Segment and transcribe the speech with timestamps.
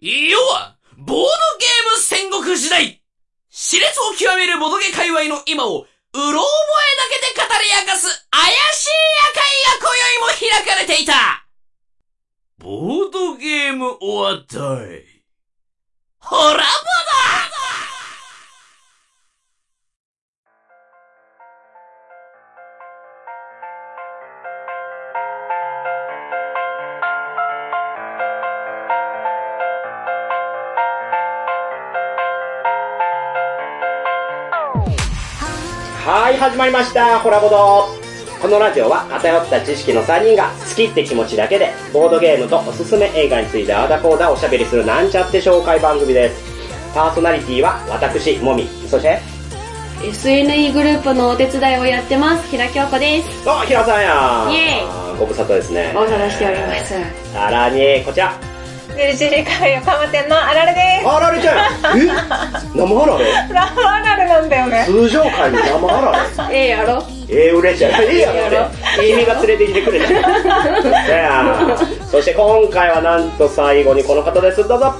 [0.00, 1.28] 要は、ボードゲー
[1.90, 3.00] ム戦国時代
[3.50, 8.88] 熾烈を極めるボドゲ界隈の今を、うろ覚えだけで語り明かす怪しい
[9.22, 11.46] 夜会が今宵も開かれていた
[12.58, 14.56] ボードゲーム終わった
[14.94, 15.04] い。
[16.18, 16.62] ホラボだ
[36.24, 37.86] はい、始まりました、ホラボド。
[38.40, 46.94] このラジオは偏った知識の3人が好きって気持ちだけで、ボードゲームとおすすめ映画についてあーだこーだおしゃべりするなんちゃって紹介番組です。
[46.94, 48.66] パーソナリティは私、もみ。
[48.88, 49.20] そして、
[50.00, 53.46] SNE グループのお手伝いをやってます、平京子です。
[53.46, 55.92] あ、ひらさんやイエーご無沙汰ですね。
[55.94, 56.94] お話しております。
[57.34, 58.53] さらに、こちら。
[58.96, 61.08] ねるちりカフェ横浜店のあられです。
[61.08, 61.56] あられちゃん
[61.98, 62.06] え？
[62.74, 63.24] 生あられ？
[63.52, 64.84] ラあられなんだよね。
[64.86, 66.56] 通常回に生あられ？
[66.56, 67.84] ええやろええ嬉しい。
[67.84, 68.76] ええやろって。
[69.00, 70.06] 君が連れてきてくれた。
[70.08, 70.12] い
[71.10, 71.76] や
[72.10, 74.66] そして今回はなんと最後にこの方です。
[74.68, 74.94] どうぞ。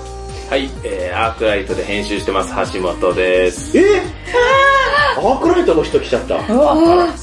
[0.50, 3.78] はい、えー、アークライトで編集してます、橋本です。
[3.78, 3.82] え？
[5.16, 6.34] アークライトの人来ちゃった。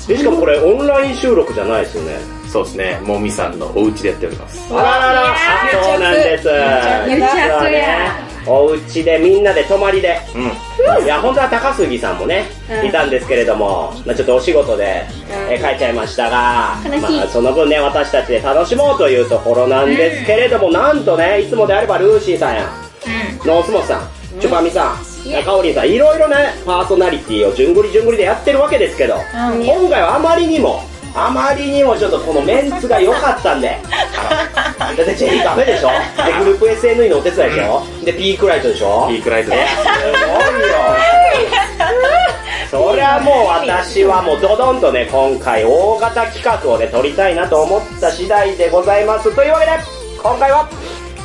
[0.09, 2.40] え、しかもこれオンライン収録じゃないですよね。
[2.51, 4.61] そうですね、もみさんのお家でやっております。
[4.73, 5.35] あららら、あ
[5.71, 6.49] そうなんです。
[6.49, 8.31] 癒着や。
[8.45, 10.19] お家でみんなで泊まりで。
[10.35, 10.39] う
[11.01, 11.05] ん。
[11.05, 12.87] いや、本当は高杉さんもね、うん。
[12.87, 15.05] いたんですけれども、まあちょっとお仕事で、
[15.49, 22.67] えー帰っちゃいましたが、まあその分ね、私たちで楽しもうというところなんですけれども、なんとね、いつもであればルーシーさんや、
[23.45, 24.09] ノースモスさん、
[24.41, 26.35] チュパミさん、カオリンさん、いろいろね、
[26.65, 29.63] パーソナリティを順繰り順繰りでやってるわけですけど、うん。
[29.63, 33.77] 今回はあまりにも、あまりにもちょっとこのメンツが良かったんで、
[34.79, 35.89] だってジェリーカフェでしょ？
[36.25, 37.83] で、グループ SNE のお手伝いでしょ？
[38.05, 39.07] で、ピークライトでしょ？
[39.09, 39.67] ピークライトで。
[39.67, 40.75] すごいよ。
[42.69, 49.35] そりゃもう私はもうドドンとね、今回大型企画をね、撮りたいなと思った次第でございます。
[49.35, 49.71] というわけで、
[50.23, 50.69] 今回は、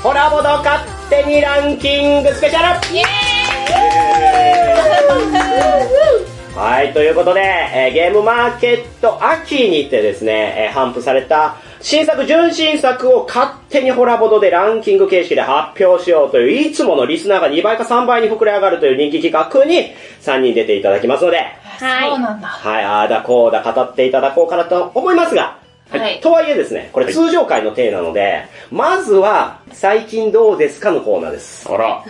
[0.03, 2.97] ホラボド勝手にランキングスペシャル。
[2.97, 3.05] イエ
[6.57, 22.49] はい、ということで、えーゲームマーケット秋にてですね、えー頒布された新作、純新作を勝手にホラボドでランキング形式で発表しようという、いつものリスナーが2倍か3倍に膨れ上がるという人気企画に3人出ていただきますので、ーイそうなんだ。
[22.49, 25.59] はい、あーだこうだ語っていただこうかなと思いますが、
[25.91, 31.71] はいとはいえですね、これ通常回の体なので、まずは、最近どうですかのコーナーです。
[31.71, 32.03] あら、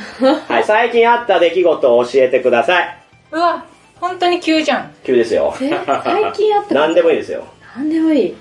[0.49, 2.99] はい、最近あった出来事を教えてください。
[3.33, 3.65] うわ、
[4.01, 4.95] 本当に急じゃん。
[5.05, 5.55] 急ですよ。
[5.61, 5.71] え、
[6.05, 7.45] 最近あった何でもいいですよ。
[7.77, 8.37] なんでもいい。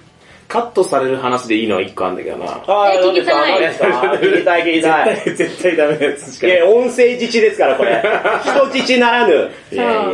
[0.47, 2.45] カットされる話でいいのは1個あるんだけどな。
[2.67, 3.71] あえ聞きたい
[4.21, 5.15] 聞きたい聞きたい。
[5.15, 8.03] 絶対、絶対ダメなやつしかいや、音声自治ですから、これ。
[8.71, 9.49] 人質ならぬ。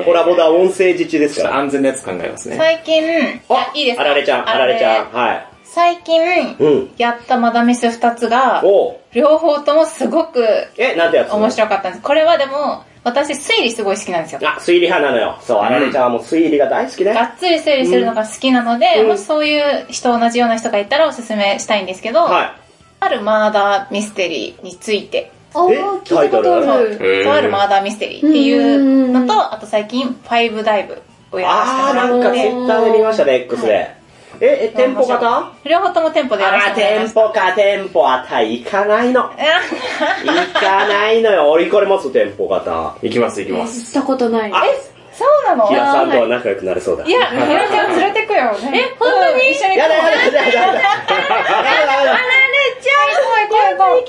[0.06, 1.58] コラボだ音声自治ですから。
[1.58, 2.56] 安全なやつ考えますね。
[2.58, 3.04] 最近、
[3.50, 5.12] あ、いいですかあられちゃん、あられちゃん。
[5.12, 5.46] はい。
[5.66, 6.92] 最近、うん。
[6.98, 8.64] やったマダミス2つが、
[9.14, 10.46] 両方ともすごく
[10.78, 11.34] え、なんてやつ？
[11.34, 12.04] 面白かったんです。
[12.04, 14.42] これはでも、私推理すごい好きなんですよ。
[14.44, 15.38] あ、推理派なのよ。
[15.42, 17.14] そう、あられちゃんはもう推理が大好きね。
[17.14, 22.56] がっつり推理するのが好きなので、うんもしそういう人同じような人がいたらおすすめしたいんですけど、は
[23.00, 26.94] あるマーダーミステリーについて、えあー、聞いたことある。
[26.94, 31.02] へーとあるマーダーミステリーっていうのと、あと最近、ファイブダイブ
[31.36, 31.44] をい。
[31.44, 34.01] やらせてあー、もらなんかツイッターで見ましたね、X で。
[34.42, 35.52] え、え、店舗型？
[35.64, 37.22] 両方とも店舗でやらせてもらいました。
[37.22, 39.30] 店舗か、店舗あたい行かないの。
[39.30, 41.52] 行かないのよ。
[41.52, 42.96] 俺行かれます、店舗型。
[43.04, 43.94] 行きます行きます。
[43.96, 44.52] 行ったことない。
[44.52, 44.64] あ、
[45.14, 45.68] そうなの？
[45.68, 47.06] ひらさんとは仲良くなれそうだ。
[47.06, 48.40] いや、ひろちゃん連れてくよ。
[48.74, 49.52] え、本当に？
[49.52, 49.78] 一緒に。
[49.78, 52.18] やだやだやだやだやだやだやだ
[52.82, 52.92] ちゃ
[53.22, 54.06] ん、怖い怖い怖い。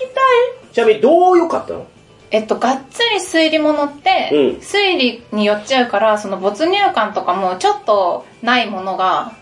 [0.72, 1.86] ちなみにどう良かったの？
[2.30, 9.41] えっと、がっつり推理物って、うん推理によっちゃうから、その没入感とかもちょっとないものがああ、はいはい作は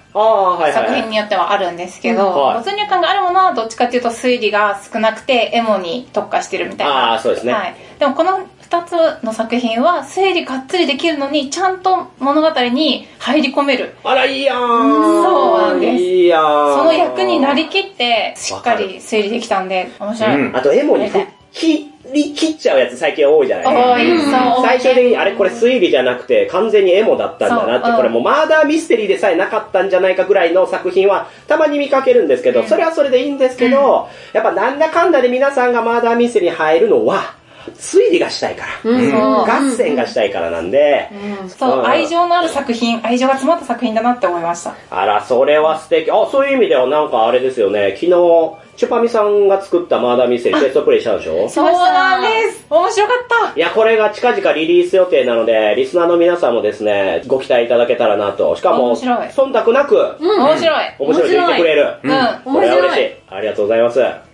[0.92, 1.00] い。
[1.02, 7.14] 品によってはあるんですけど、うんはい没入感があるものはどっちかっていうと推理が少なくてエモに特化してるみたいな。
[7.14, 7.74] あーそうですねはい。
[7.98, 8.92] でもこの二つ
[9.24, 13.94] の作品は推理がっつりできるのにちゃんと物語に入り込める。
[14.04, 14.58] あら、いいやん。
[14.58, 16.42] そうなんですいいやん。
[16.42, 20.34] その役になりきってしっかり推理できたんで面白い。
[20.48, 21.18] うんあと、エモにふ
[21.52, 23.66] 切り切っちゃうやつ最近多いじゃない。
[23.66, 24.66] 多い、そう。
[24.66, 37.40] 最終的に、あれこれ推理じゃなくて完全にエモだったんだなって、これもうマーダーミステリーでさえなかったんじゃないかぐらいの作品はたまに見かけるんですけど、それはそれでいいんですけど、やっぱなんだかんだで皆さんがマーダーミステリーに入るのは、
[37.76, 38.90] 推理がしたいから。
[38.90, 39.20] うんそう。
[39.20, 41.10] 合戦がしたいからなんで、
[41.48, 41.78] そう。
[41.80, 44.74] う、ん愛情のある作品、 愛情が詰まった作品だなって思いました。
[44.90, 46.10] あら、それは素敵。
[46.10, 51.46] あ、そういう意味ではなんかあれですよね、昨日、チュパミさんが作ったマーダーミステリーテストプレイしたんでしょ？
[51.50, 58.56] そうなんです面白かったいや、これが近々リリース予定なので、リスナーの皆さんもですね、ご期待いただけたらなと。
[58.56, 61.94] しかも、面白い忖度なく、面白い面白いと言ってくれる。
[62.02, 62.10] うん
[62.54, 63.14] これは嬉しい。
[63.28, 64.29] ありがとうございます。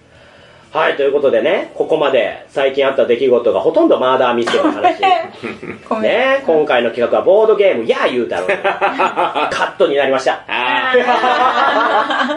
[0.77, 5.01] はい、ということでね、ここまで最近あった出来事がほとんどマーダーミステリーの話。
[6.03, 8.49] ね、今回の企画はボードゲーム、やー言うたろう。
[8.53, 10.43] カットになりました。
[10.47, 10.93] あ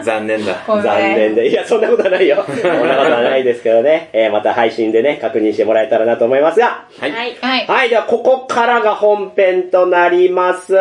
[0.00, 0.54] ー残念だ。
[0.66, 0.82] 残
[1.14, 1.48] 念で。
[1.48, 2.42] いや、そんなことはないよ。
[2.46, 4.08] そんなことはないですけどね。
[4.14, 6.84] えーまた配信でね、確認してもらえたらなと思いますが。
[6.98, 7.12] はい。
[7.12, 7.36] はい。
[7.42, 10.74] はいはい、ではここからが本編となります。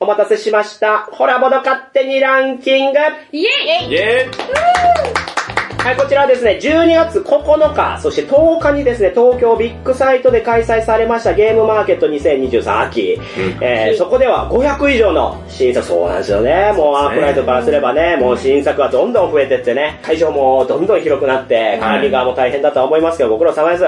[0.00, 1.06] お待たせしました。
[1.12, 2.98] ホラボド勝手にランキング。
[3.30, 3.48] イエ
[3.88, 5.39] イイェー
[5.82, 13.18] はい、こちらはですね、12月9日、そして10日にですね、東京ビッグサイトで開催されましたゲームマーケット2023秋。
[13.62, 16.74] えー、そこでは500以上の新作、そうなんですよね。
[16.76, 23.84] もうアークライトからすればね、もう新作はどんどん増えてってね、会場もどんどん広くなって、管理側も大変だとは思いますけど、ご苦労様です。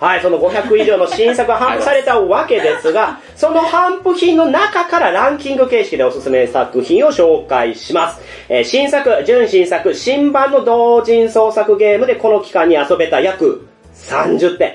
[0.00, 8.20] はい、その500以上の新作が頒布されたわけですが、その頒布品の中からランキング形式でおすすめ作品を紹介します。
[8.48, 13.67] えー新作、準新作、新版の同人創作ゲームでこの期間に遊べた約
[14.06, 14.74] 30点。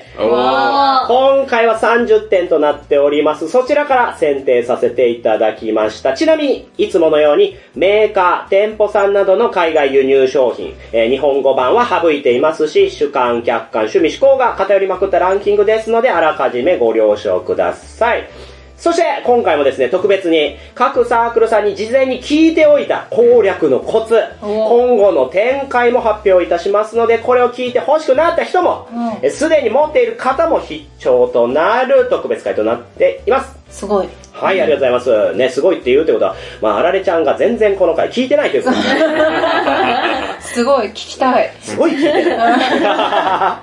[1.08, 3.48] 今回は30点となっております。
[3.48, 6.14] そちらから選定させていただきました。
[6.14, 18.28] ちなみに、いつものようにメーカー、店舗さんなどの海外輸入商品、えー日本語版は省いていますし、主観、客観、趣味、思考が偏りまくったランキングですので、あらかじめご了承ください。
[18.76, 28.88] そして、今回もですね、特別に各サークルさんに事前に聞いておいた攻略のコツ、今後の展開も発表いたしますので、これを聞いて欲しくなった人も、
[29.22, 33.56] えすでに持っている方も必聴となる特別会となっています。
[33.70, 35.36] すごいはい、ありがとうございます。
[35.36, 38.82] ね、すごいって言うってことは、まあ、あられちゃんが全然この回聞いてないということで、
[40.42, 42.36] すごい聞きたいすごい聞いてる。
[42.36, 43.60] は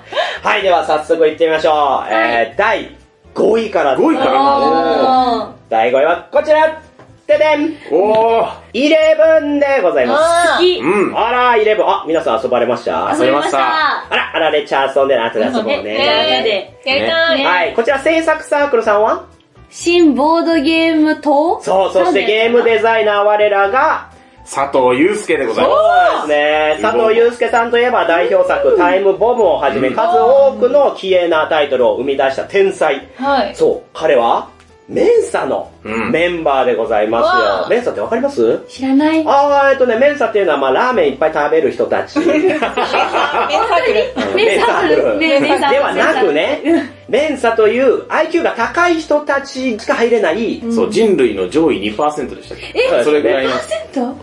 [0.58, 2.12] い、では早速行ってみましょう。
[2.12, 3.01] えー、第
[3.34, 3.96] 5位から。
[3.96, 6.82] 5位からおー第5位はこちら
[7.26, 8.52] てでんおー。
[8.72, 10.58] イレブンでございます。
[10.58, 11.18] 好きうん。
[11.18, 11.88] あら、イレブン。
[11.88, 13.16] あ、皆さん遊ばれました？
[13.16, 15.82] 遊びましたあら、あられちゃん遊んでる後で遊ぼうね。
[15.82, 19.26] ねねやりたい、ねはい、こちら制作サークルさんは
[19.70, 24.10] 新ボードゲームとそう、そしてゲームデザイナー我らが、
[24.44, 29.94] 佐藤祐介でございまそうですね、佐藤祐介さんといえば代表作タイムボムをはじめうん。
[29.94, 33.06] 数多くの綺麗なタイトルを生み出した天才。
[33.16, 33.54] はい。
[33.54, 34.48] そう、彼は、
[34.88, 36.10] メンサのうん。
[36.10, 37.66] メンバーでございますよ。
[37.70, 38.58] メンサってわかります？
[38.68, 39.24] 知らない。
[39.26, 42.18] あー、えっとね、メンサっていうのは、まあ、ラーメンいっぱい食べる人たち。
[42.26, 44.34] メンサークル。
[44.34, 45.16] メンサークル。
[45.16, 45.78] メンメンサークル。
[45.78, 50.74] ではなくね、メンサという IQ が高い人たちしか入れない、す。
[50.74, 52.72] そう、人類の上位2%でしたっけ？
[52.74, 53.52] えそれぐらいの。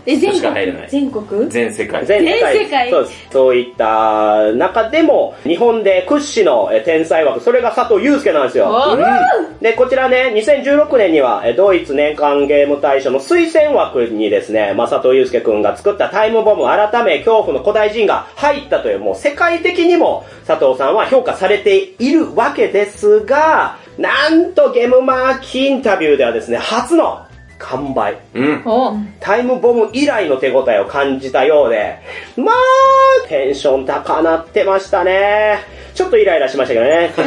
[0.06, 0.88] え、全しか入れない。
[0.88, 1.48] 国全国？
[1.48, 2.04] 全世界。
[2.04, 2.54] 全世界？
[2.54, 2.90] 全世界。
[2.90, 3.26] そうです。
[3.30, 8.66] そういった中でも、日本で屈指のえ天才枠、それが佐藤祐介なんですよ。
[8.66, 9.58] おうん。
[9.60, 27.26] で、こちらね、2016年には、えドイツ年間ゲーム大賞の推薦枠にですね、まあ、佐藤祐介くんが作ったタイムボム改め恐怖の古代人が入ったという、もう世界的にも佐藤さんは評価されているわけですが、なんとゲームマーキインタビューではですね、初の
[27.60, 28.16] 完売。
[28.34, 28.62] うん。
[28.64, 31.98] おタイムボム以来の手応えを感じたようで、
[32.36, 35.58] まあ、テンション高なってましたね。
[35.94, 37.12] ちょっとイライラしましたけどね。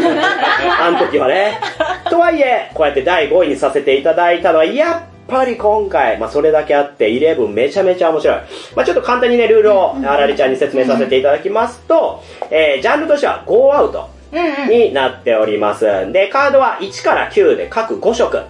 [0.81, 1.60] あの時はね。
[2.10, 8.38] とはいえ、こうやって第5位にさせていただいたのは、やっぱり今回、まあそれだけあって、11めちゃめちゃ面白い。
[8.75, 14.23] まあちょっと簡単にね、ルールをあられちゃんに説明させていただきますと、えー、ジャンルとしては Go Out。
[14.69, 15.85] になっております。
[16.11, 18.43] で、カードは1から9で各5色。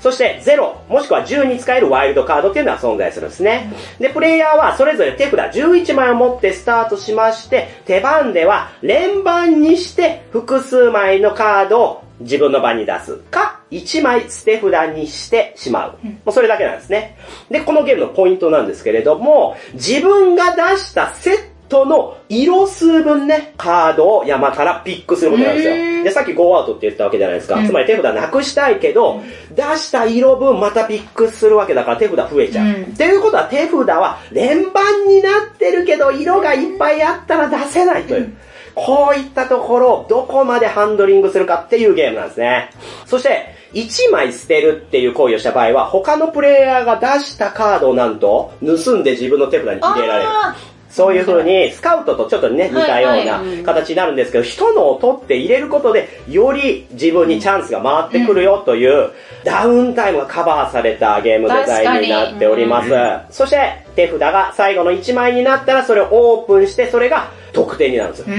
[0.00, 3.72] そして0、もしくは10に使えるワイルドカードっていうのは存在するんですね。
[3.98, 16.06] で、プレイヤーはそれぞれ手札11枚を持ってスタートしまして、手番では連番にして複数枚のカードを自分の番に出すか、1枚捨て札にしてしまう。
[16.06, 17.16] もうそれだけなんですね。
[17.50, 26.04] で、このゲームのポイントなんですけれども、自分が出したセットの色数分ね、カードを山からピックすることなんですよ。
[26.04, 27.62] で、さっきゴーアウトって言ったわけじゃないですか。
[27.64, 32.70] つまり手札なくしたいけど、出した色分またピックするわけだから手札増えちゃう。
[32.70, 38.36] っていうことは手札は連番になってるけど、色がいっぱいあったら出せないという。
[38.74, 42.70] こういったところをどこまでハンドリングするかっていうゲームなんですね。
[43.06, 50.28] そして、1枚捨てるっていう行為をした場合は、他のプレイヤーが出したカードをなんと、盗んで自分の手札に入れられる。
[50.92, 59.10] あそういう風に、スカウトとちょっとね、似たようはいな形になるんですけど、人のを取って入れることで、より自分にチャンスが回ってくるよという、
[59.44, 62.90] ダウンタイムがカバーされたゲームデザインになっております。
[63.36, 68.36] そして、手札が最後の1枚になったらそれをオープンしてそれが得点になるんですよ。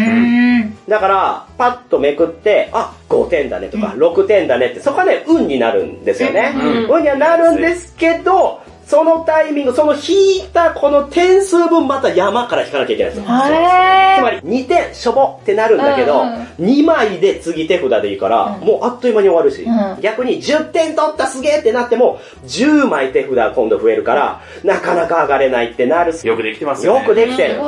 [0.87, 6.53] だから、パッとめくって、あ、5点だねとか、6点だねって、そこはね、運になるんですよね。
[6.55, 6.95] うん。
[6.97, 13.25] 運にはなるんですけど、そのタイミング、その引いたこの点数分また山から引かなきゃいけないんですよ。
[13.25, 27.05] つまり2点しょぼってなるんだけど、うんうん2枚で次手札でいいから、もうあっという間に終わるし、うん逆に10点取ったすげえってなっても、10枚手札が今度増えるから、なかなか上がれないってなるよくできてますよよね。
[27.07, 27.49] くできてる。
[27.49, 27.65] で、すご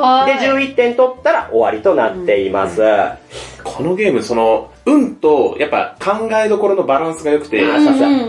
[0.60, 2.80] い11点取ったら終わりとなっています。
[3.64, 7.80] このゲーム、その、運と、やっぱ考えどころのバランスが良くて、あ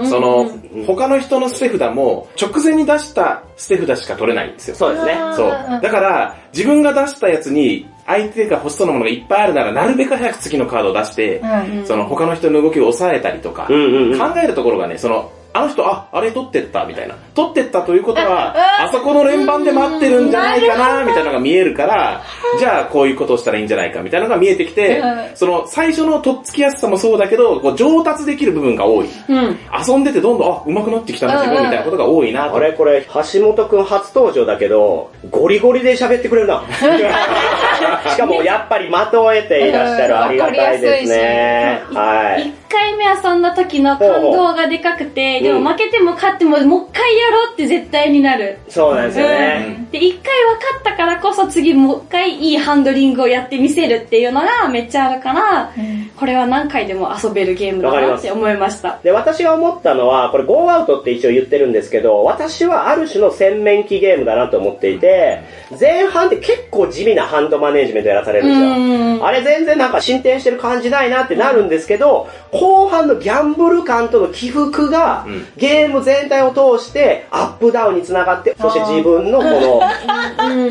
[0.05, 0.49] その、
[0.87, 4.75] 他の人の捨て札も、直前に出した捨て札しか取れないんですよ。
[4.75, 5.17] そうですね。
[5.35, 5.81] そううん。
[5.81, 17.15] だから、自分が出したやつに、相手が欲しそうなものがいっぱいあるなら、なるべく早く次のカードを出して、うんその他の人の動きを抑えたりとか、うんうんうん考えるところがね、その、あの人、あ、あれ取ってった、みたいな。
[17.33, 22.23] 取ってったということは、ああそこの連番で待ってるんじゃないかな、みたいなのが見えるから、
[22.59, 29.09] じゃあこういうことをしたらいいんじゃないか、みたいなのが見えてきてうん、その、最初のとっつきやすさもそうだけど、こう上達できる部分が多い。
[29.29, 29.57] うん。
[29.87, 32.57] 遊んでてどんどん、あ、上手くなってきたな、自分、みたいなことが多いなと。
[32.57, 36.63] あれこれ、橋本くん初登場だけど、ゴリゴリで喋ってくれるな。
[38.11, 41.81] しかもやっぱり的を得ていらっしゃるありがたいですね。
[41.93, 42.66] はい。
[42.67, 48.59] 1回目遊んだ時の感動がでかくて、でも負けても勝ってももう一回やろうって絶対になる。
[48.67, 49.88] そうなんですよね。
[49.91, 55.71] で、一回分かったからこそ次もう一回いいハンドリングをやってみせるっていうのがめっちゃあるから、
[56.17, 59.00] これは何回でも遊べるゲームだなって思いました。
[59.01, 65.41] で、私が思ったのは、これ Go Out って一応言ってるんですけど、私はある種の洗面器ゲームだなと思っていて、
[65.79, 68.67] 前半って結構地味なハンドマネージメントやらされるんですよ。
[68.67, 72.27] うんあれ全然なんか進展してる感じないなってなるんですけど、
[72.59, 79.81] 後半のギャンブル感との起伏が、うんゲーム全体を通してアップダウンにつながって、そして自分のこの、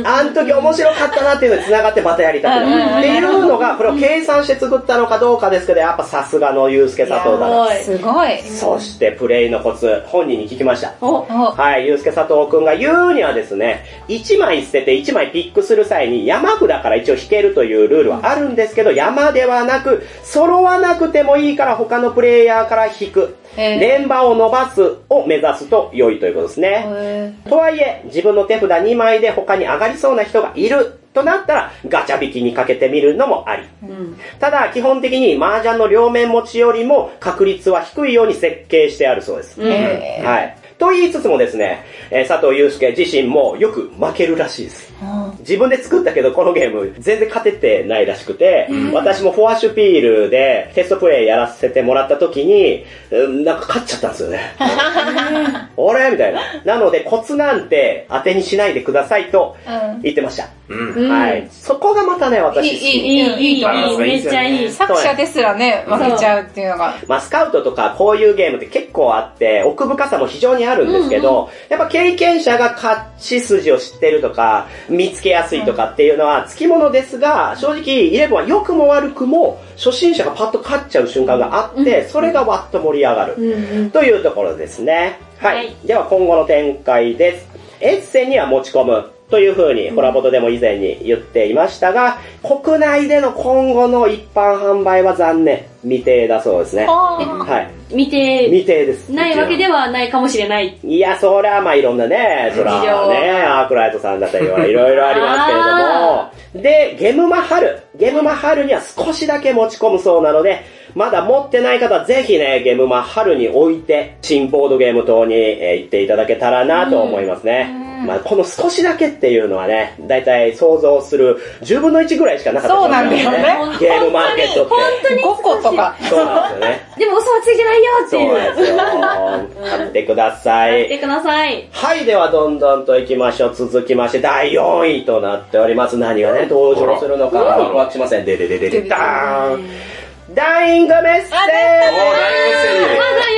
[0.09, 3.01] あん時面白かったなっていうのにつながってまたやりたくなる。
[3.01, 7.71] っていうのが、これを計算して作ったのかどうかですけど、やっぱさすがのユうスケ佐藤だな。
[7.77, 8.41] すごい。
[8.43, 10.95] そしてプレイのコツ、本人に聞きました。
[11.01, 23.37] はい、ゆうすけ佐藤くんが言うにはですね、1枚捨てて1枚ピックする際に山札から一応引けるというルールはあるんですけど、山ではなく、揃わなくてもいいから他のプレイヤーから引く。
[23.57, 26.85] 連番を伸ばすを目指すと良いということですね。
[26.87, 33.63] へとはいえ、自分の手札2枚で他に上がりそうな人がいるとなったら、ガチャ引きにかけてみるのもあり。
[33.83, 34.19] うん。
[34.39, 39.61] ただ、基本的に麻雀の両面持ちよりも確率は低いように設計してあるそうです。
[39.61, 40.57] うんへーはい。
[40.79, 44.93] と言いつつもですね、えー佐藤祐介自身もよく負けるらしいです。
[45.41, 54.41] 自分で作ったけど、このゲーム全然勝ててないらしくて、私もフォアシュピールでテストプレイやらせてもらった時に、うんなんか勝っちゃったんですよね。
[54.59, 55.69] あ
[55.99, 56.11] れ？
[56.11, 56.41] みたいな。
[56.65, 60.49] なので、コツなんて当てにしないでくださいとうん言ってました。
[60.69, 60.95] うん。
[60.95, 61.47] うんはい。
[61.51, 62.67] そこがまたね、私。
[62.69, 64.71] いいいいい、いいいめっちゃいい。
[64.71, 66.95] 作者ですらね、負けちゃうっていうのが。
[67.07, 83.35] まあ、スカウトとかこういうゲームって結構あって、奥深さも非常にあるんですけど、やっぱ経験者が勝ち筋を知ってるとか、見つけやすいとかっていうのは付き物ですが、正直、イレブンは良くも悪くも、初心者がパッと勝っちゃう瞬間があって、それがわっと盛り上がる。
[83.37, 83.91] うんうん。
[83.91, 85.19] というところですね。
[85.39, 85.57] はい。
[85.57, 87.49] はいでは今後の展開です。
[87.81, 89.16] エッセンには持ち込む。
[89.31, 95.65] という風に、ホラボトでも以前に言っていましたが、国内での今後の一般販売は残念。
[95.83, 96.87] 未定だそうですね。
[96.89, 97.95] あはい。
[97.95, 99.09] 見て未定です。
[99.13, 100.79] ないわけではないかもしれない。
[100.83, 106.31] いや、そりゃまあいろんなね、そりゃね、アークライトさんだったりいろいろありますけれども、
[106.63, 107.83] で、ゲムマ春。
[107.97, 110.63] ゲムマ春には少しだけ持ち込むそうなので、
[110.95, 117.86] まだ持ってない方はぜひね、ゲムマ春に置いて、新ボードゲーム等に、えー行っていただけたらなと思いますね。
[118.05, 123.39] まあ、この少しだけっていうのはね、だいたい想像する10分の1ぐらいしかなかったそうなんだよね
[123.81, 125.23] ゲームマーケットって。
[125.23, 125.97] 5個とか。
[126.09, 126.89] そうなんですよね。
[126.99, 128.77] でも嘘はついてないよってそういう。
[128.77, 129.71] なんですよ。
[129.71, 130.81] 買ってください。
[130.81, 131.69] やってください。
[131.73, 133.55] はい、ではどんどんと行きましょう。
[133.55, 135.97] 続きまして、第4位となっております。
[135.97, 138.25] 何がね、登場するのか、ワクワクしません。
[138.25, 139.97] でででででダーン。
[140.35, 141.61] ダイイングメッセージまだや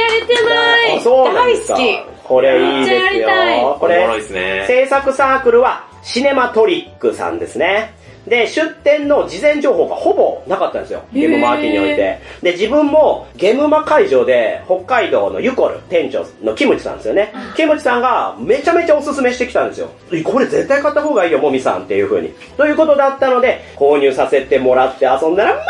[0.08, 0.96] れてない。
[0.96, 3.76] 大好これいいですよ。
[3.80, 4.64] これで、すね。
[4.66, 7.94] 制作サークルはシネマトリックさんですね。
[8.26, 11.02] で、出店の事前情報がほぼなかったんですよ。
[11.14, 12.18] ゲームマーケにおいて。
[12.42, 17.32] で、自分もゲームマ会場で北海道のユコル店長のキムチさんですよね。
[17.56, 19.88] キムチさんがめちゃめちゃおすすめしてきたんですよ。
[20.12, 22.34] えこれ絶対買った方がいいよ、もみさんっていう風に。
[22.58, 25.64] ということだったので、購入させてもらって遊んだら、まあ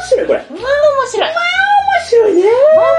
[0.00, 0.38] 面白いこれ。
[0.50, 0.72] 面まあ
[1.02, 1.30] 面白い。
[2.04, 2.42] 白いね。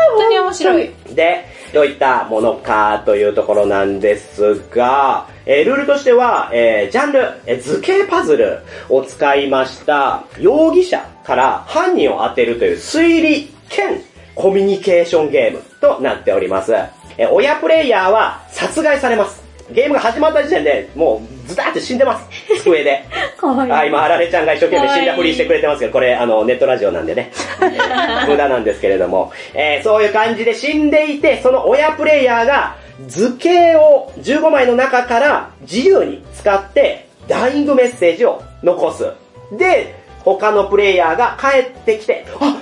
[0.09, 0.91] 本当に面白い。
[1.13, 14.01] で、どういったものかというところなんですが、えールールとしては、えージャンル、えー図形パズルを使いました、容疑者から犯人を当てるという推理兼
[14.35, 16.73] コミュニケーションゲームとなっております。
[17.17, 19.44] えー親プレイヤーは殺害されます。
[19.71, 22.27] ゲームが始まった時点で、もう、ズダーって死んでます。
[22.61, 23.03] 机で。
[23.37, 23.71] かわいい。
[23.71, 27.31] あ、今、あられちゃんが一生懸命死んだふりしてくれてますけど、これ、あの、ネットラジオなんでね。
[28.29, 32.75] 無駄なんですけれども、えーそういう感じで死んでいて、その親プレイヤーが
[33.07, 39.05] 図形を15枚の中から自由に使って、ダイイングメッセージを残す。
[39.51, 42.55] で、他のプレイヤーが帰ってきて、あ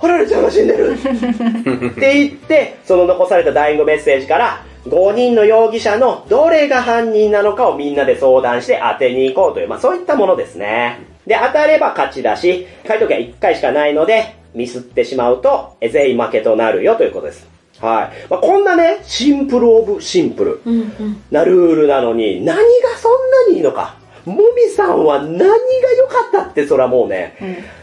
[0.00, 11.00] あられちゃんが死んでる って言って、その残されたダイイングメッセージから、5人の容疑者のどれが犯人なのかをみんなで相談して当てに行こうという、まあそういったものですね。
[11.26, 17.46] で、当たれば勝ちだし、回答権は1回しかないので、ミスってしまうと、え全員負けとなるよということです。
[17.80, 18.26] はい。
[18.28, 21.22] まあ、こんなね、シンプルオブシンプルうんうん。
[21.30, 22.62] なルールなのに、何が
[22.96, 23.12] そん
[23.46, 23.96] なにいいのか。
[24.24, 27.36] もみさんは何が良かったって、そらもうね、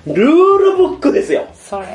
[0.06, 1.46] ルールブックですよ。
[1.54, 1.86] それ。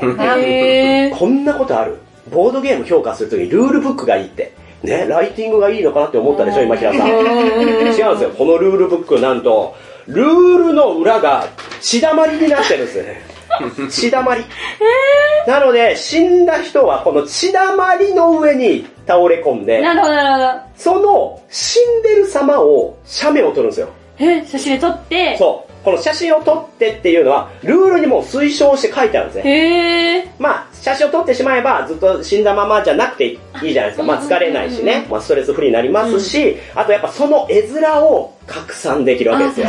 [1.11, 1.99] こんなことある
[2.31, 4.52] ボードゲーム評価するときにルールブックがいいって。
[4.83, 7.09] ね、ライティングがいいのかなって思ったでしょ、今平さん。
[7.09, 8.31] 違うんですよ。
[8.37, 11.47] このルールブックなんと、ルールの裏が
[11.81, 13.23] 血だまりになってるんですよね。
[13.91, 14.45] 血だまり。
[15.47, 23.89] なので、死んだ人はこの血だまりの上に倒れ込んで、なるほど、なるほその死んでる様を写メを撮るんですよ。
[24.19, 24.27] ど。
[24.27, 25.70] え、写真で撮って、そう。
[25.85, 29.51] この写真を撮ってっていうのは、ルールにも推奨して書いてあるんですね。
[29.51, 30.29] へー。
[30.39, 34.03] まあ、写真を撮ってしまえば、ずっと死んだままじゃなくていいじゃないですか。
[34.03, 35.07] まあ、疲れないしね。
[35.11, 39.67] まあ、ストレスフリーになりますし、あとやっぱその絵面を拡散できるわけですよ。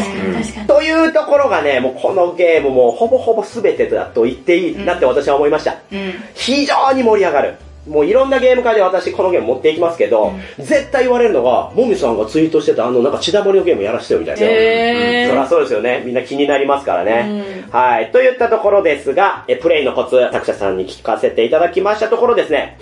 [0.67, 5.77] というところがね、もうこのゲームもほぼほぼ全てだと言っていいなって私は思いました。
[5.91, 6.13] うん。
[6.33, 7.55] 非常に盛り上がる。
[7.87, 14.41] もういろんなゲーム会で私このゲーム持っていきますけど、絶対言われるのが、もみさんがツイートしてたあのなんか血だまりのゲームやらせてよみたいな。
[14.43, 16.03] へーそりゃそうですよね。
[16.05, 17.65] みんな気になりますからね。
[17.71, 18.11] はい。
[18.11, 22.77] といったところですが、えプレイのコツ、作者さんに聞かせていただきましたところですね。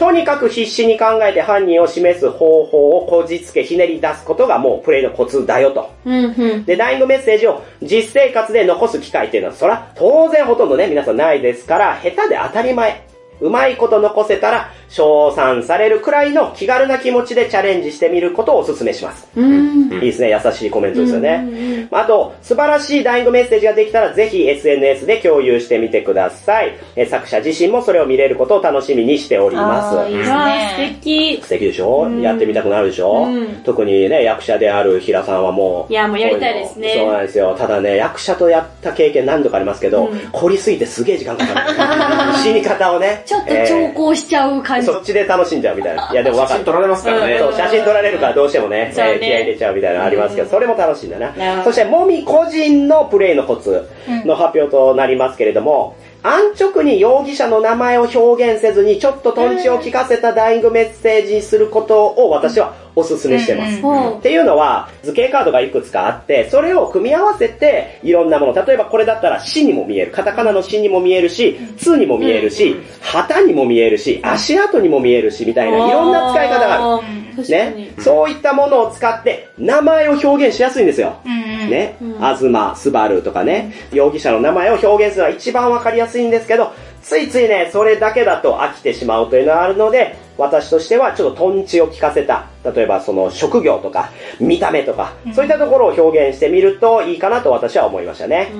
[0.00, 5.90] とにかく必死に考えて犯人を示す方法をこじつけひねり出すことがもうプレイのコツだよと。
[6.06, 6.64] うんうん。
[6.64, 13.09] で、ダイイングメッセージを実生活で残す機会っていうのは、そら、当然ほとんどね、皆さんないですから、下手で当たり前。
[13.40, 19.28] うまいこと残せたら、称賛されるくらいの気軽な気持ちでチャレンジしてみることをお勧めします。
[19.36, 19.92] うん。
[19.94, 21.88] いいですね、優しいコメントですようんうんね。
[21.92, 26.74] あと、素晴らしいダイイングメッセージができたら、ぜひ SNS で共有してみてください。
[26.96, 30.10] え作者自身もそれを見れることを楽しみにしております。
[30.10, 30.98] いいですわあ、素ね。
[31.02, 31.40] 敵。
[31.42, 35.92] 素敵でしょ、やってみたくなるでしょ、うん特にね、役者である平さんはもう。
[35.92, 37.54] いやもうやりたいですねそうなんですよ。
[37.56, 42.34] ただね、役者とやった経験何度かありますけど、うん凝りすぎてすげえ時間かかる。
[42.42, 43.22] 死に方をね。
[43.30, 44.88] ちょっと調校しちゃう感じ。
[44.88, 46.10] そっちで楽しんじゃうみたいな。
[46.10, 46.58] いやでも分かる。
[46.58, 47.38] 写真撮られますからね。
[47.38, 51.62] そう、写真撮られるからどうしてもね、ねえー気合い入れちゃうみたいなのありますけど、それも楽しいんだな。
[51.62, 53.88] そして、もみ個人のプレイのコツ
[54.24, 63.78] の発表となりますけれども、安直に容疑者の名前を表現せずに、ちょっとトンチを聞かせたダイイングメッセージにすることを私はお勧めしてます。
[64.18, 77.48] っていうのは、図形カードがいくつかあって、それを組み合わせて、いろんなもの、例えばこれだったら死にも見える、カタカナの死にも見えるし、ツにも見えるし、旗にも見えるし、足跡にも見えるし、みたいな、いろんな使い方がある。
[77.48, 77.92] ね。。
[77.98, 81.16] そういったものを使って、名前を表現しやすいんですよ。
[81.24, 81.59] うんうん。
[81.70, 81.96] ね。
[82.20, 98.52] あずま、すばるとかね、容疑者の名前を表現するのは一番わかりやすいんですけど、ついついね、それだけだと飽きてしまうというのがあるので、私としてはちょっとトンチを聞かせた、例えばその職業とか、見た目とか、そういったところを表現してみるといいかなと私は思いましたね。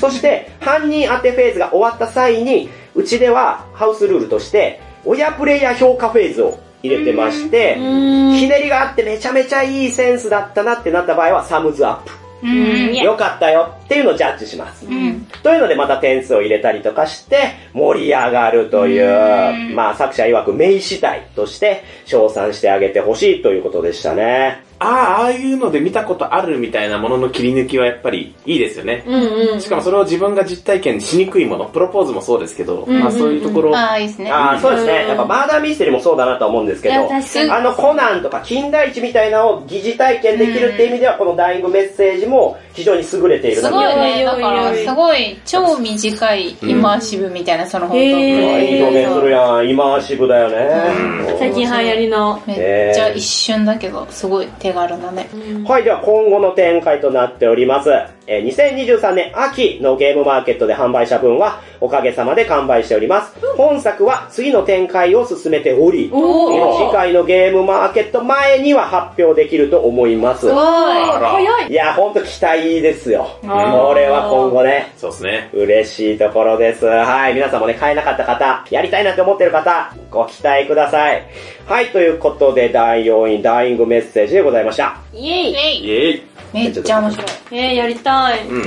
[0.00, 8.32] そして、犯人当てフェーズが終わった際に、うちではハウスルールとして、親プレイヤー評価フェーズを入れてまして、うん。
[8.34, 12.27] ひねりがあってめちゃめちゃいいセンスだったなってなった場合はサムズアップ。
[12.42, 12.52] うんう
[12.90, 12.94] ん。
[12.94, 14.86] いやよかったよっていうのをジャッジします。
[14.86, 15.26] うん。
[15.42, 24.67] というのでまた点数を入れたりとかして盛り上がるという、まあ作者曰く名詞体として称賛してあげてほしいということでしたね。
[24.80, 29.04] ああ、ああいうので見たことあるみたいなものの切り抜きはやっぱりいいですよね。
[29.06, 29.22] うん
[29.54, 29.60] うん。
[29.60, 34.30] しかもそれを自分が実体験しにくいもの、プロポーズもそうですけど、んうんまあそういうところ、ああ、いいですね。
[34.30, 35.02] ああ、そうですね。
[35.02, 44.24] うんやっぱマーダーミステリーもそうだなと思うんですけど、確かにあのコナンとか近代一みたいなのを疑似体験できるっていう意味では、このダイイングメッセージも非常に優れているすなとごいね。
[44.24, 49.68] だから、すごい、超短いイマーシブみたいな、その本当いい表現するやん。
[49.68, 51.36] イマーシブだよね。
[51.38, 52.40] 最近流行りの。
[52.46, 55.28] めっちゃ一瞬だけど、すごい手軽だね。
[55.66, 58.17] はい、では今後の展開となっております。
[58.28, 63.34] えー2023年秋のゲームマーケットで販売した分は、おかげさまで完売しております。
[63.56, 70.40] 本作は次の展開を進めており、お次回のゲームマーケット前には発表できると思います。
[70.40, 70.54] すごい。
[70.54, 73.28] 早いいや、ほんと期待ですよ。
[73.42, 75.50] これは今後ね、そうですね。
[75.52, 76.84] 嬉しいところです。
[76.86, 77.34] はい。
[77.34, 81.22] 皆さんもね、買えなかった方、やりたいなって思ってる方、ご期待ください。
[81.66, 81.86] はい。
[81.86, 84.96] ということで、第4位、ダイイングメッセージでございました。
[85.12, 86.37] イエイイェイ。
[86.52, 87.26] めっちゃ面白い。
[87.50, 88.48] えー、やりたい。
[88.48, 88.62] うん。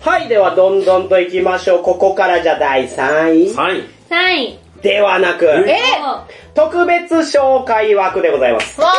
[0.00, 0.28] はい。
[0.28, 1.82] では、どんどんと行きましょう。
[1.82, 3.54] ここからじゃあ第3位。
[3.54, 3.88] 3位。
[4.08, 4.58] 3位。
[4.82, 5.78] ではなく、え？
[6.54, 8.80] 特別紹介枠でございます。
[8.80, 8.92] わあ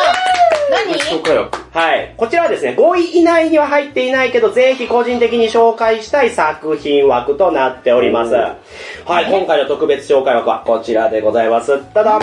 [0.70, 0.94] 何？
[1.00, 1.58] 紹介枠。
[1.72, 2.14] はい。
[2.16, 8.34] こちらはですね、5位以内には入っていないけど、ぜひ個人的に紹介したい作品枠となっております。
[8.34, 9.26] はい。
[9.26, 11.84] 今回の特別紹介枠はこちらでございます。
[11.94, 12.22] ただん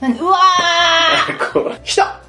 [0.00, 0.18] 何？
[0.20, 2.20] うわー 来た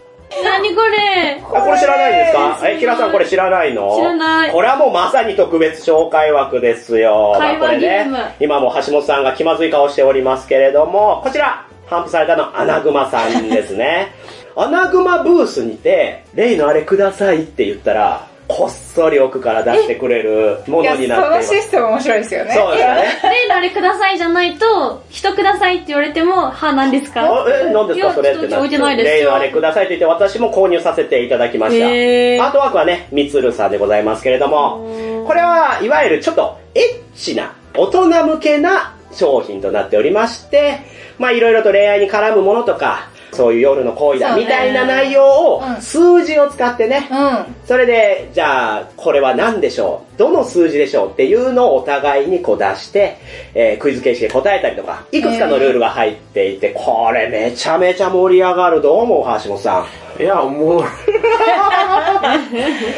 [0.44, 1.42] 何これ？
[1.42, 2.60] あこれ知らないですか？
[2.70, 3.96] え、キラさんこれ知らないの？
[3.96, 4.52] 知らない。
[4.52, 7.36] これはもうまさに特別紹介枠ですよ。
[7.38, 14.12] 会話まあこれね、今も橋本さんが気まずい顔しておりますけれども、こちら、頒布されたのはアナグマさんですね。
[14.58, 21.62] アナグマブースにて、例のあれくださいって言ったら、こっそり奥から出してくれるものになっていその。
[21.62, 22.54] システム面白いですよね。
[22.54, 23.20] そうですね。
[23.24, 27.24] 例のあれくださいじゃないと、人くださいって言われても、は、何ですか？
[27.24, 31.86] あえ、何ですかそれってちょってないですよ例のあれくださいと言って私も購入させていただきました。
[31.86, 40.80] アートワークはね、みつるさんでございますけれども、これはいわゆるちょっとエッチな、大人向けな商品となっておりまして、
[41.20, 47.56] まあいろいろと恋愛に絡むものとか、そういう夜の行為だみたいな内容をうん数字を使ってね、うん。
[47.66, 50.18] それで、じゃあ、これは何でしょう？
[50.18, 51.12] どの数字でしょう？
[51.12, 53.18] っていうのをお互いにこう出して、
[53.54, 58.82] えークイズ形式で答えたりとか、いくつかのルールが入っていて、これめちゃめちゃ盛り上がる。
[58.82, 59.86] どう思う橋本さ
[60.20, 60.22] ん。
[60.22, 60.84] いや、おもろい。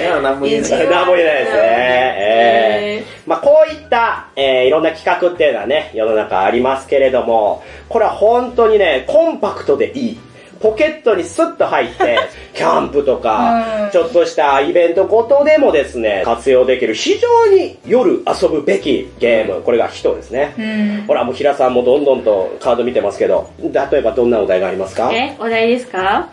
[0.02, 0.89] いや、なんも言えない。
[0.89, 1.60] 何も言えないですね。
[1.62, 10.19] えーまあこういった、えーいろんな企画っていうのはね、世の中ありますけれども、これは本当にね、コンパクトでいい。
[10.62, 12.19] ポケットにスッと入って、
[12.54, 19.62] キャンプとかう、んちょっとしたイベントごとでもですね、活用できる非常に夜遊ぶべきゲーム。
[19.62, 20.54] これが人ですね。
[20.58, 21.04] うん。
[21.08, 25.10] ほら、もう平さんもどんどんとカード見てますけど、例えばどんなお題がありますか？
[25.13, 26.28] え、お題ですか？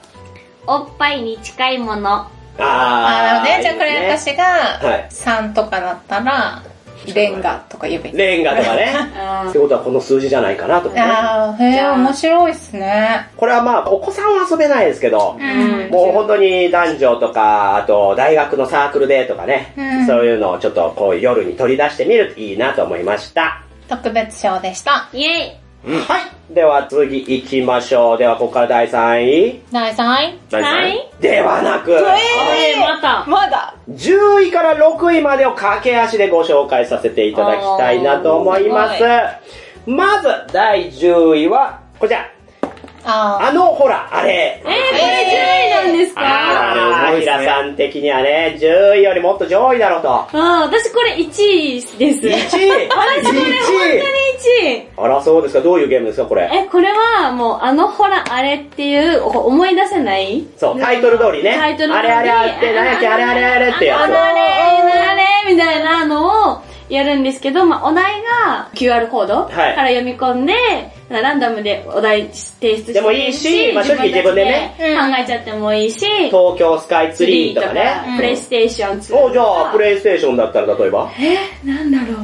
[0.66, 2.26] おっぱいに近いもの。
[2.58, 3.62] あー、なるほどね。
[3.62, 6.62] じゃあこれ私がはい、3とかだったら、
[7.14, 8.16] レンガとか言えばいい。
[8.16, 8.94] レンガとかね。
[9.16, 11.00] あってことはこの数字じゃないかなとかね。
[11.02, 13.28] あー、へえ、面白いっすね。
[13.36, 23.62] これはまあ、お子さんは遊べないですけど、うんもう本当に男女とか、あと大学のサークルでとかね、うんそういうのをちょっとこう夜に取り出してみるといいなと思いました。
[23.88, 25.08] 特別賞でした。
[25.12, 26.52] イェイはい。
[26.52, 28.18] では次行きましょう。
[28.18, 29.62] ではここから第3位。
[29.70, 30.38] 第3位。
[30.50, 33.24] 第三位はいではなく、えー、また。
[33.26, 33.74] まだ。
[33.90, 39.02] 10位から6位までを駆け足でご紹介させていただきたいなと思います。
[39.86, 42.35] まず、第10位は、こちら。
[43.08, 44.60] ああの、ほら、あれ。
[44.62, 46.20] えー、これ10位なんですか？
[46.22, 50.08] あれあー、重いっすね平さん的にはね、10位よりもっと上位だろうと。
[50.12, 51.98] あー、私これ1位です。
[51.98, 54.02] 1位 !1 私これ本当に
[54.66, 54.88] 1位。
[54.96, 55.60] あら、そうですか。
[55.60, 56.50] どういうゲームですか、これ？
[56.52, 60.44] え、これはもうあのほらあれっていうお思い出せない？
[60.58, 61.56] そう、タイトル通りね。
[61.58, 64.00] タイトル通りあれあれあって、なんやっけ、あれあれあれってやつ。
[64.02, 65.14] あれあれあ
[65.46, 70.54] れみたいなのをやるんですけど、まあお題が QR コードから読み込んで、
[71.08, 74.84] ランダムでお題提出してでもいいしまあ正直自分でね考
[75.22, 78.16] えちゃってもいいし、東京スカイツリーとかね。
[78.16, 79.22] プレイステーション2とか。
[79.24, 82.16] お、じゃあ、プレイステーションだったら例えば、え、なんだろう。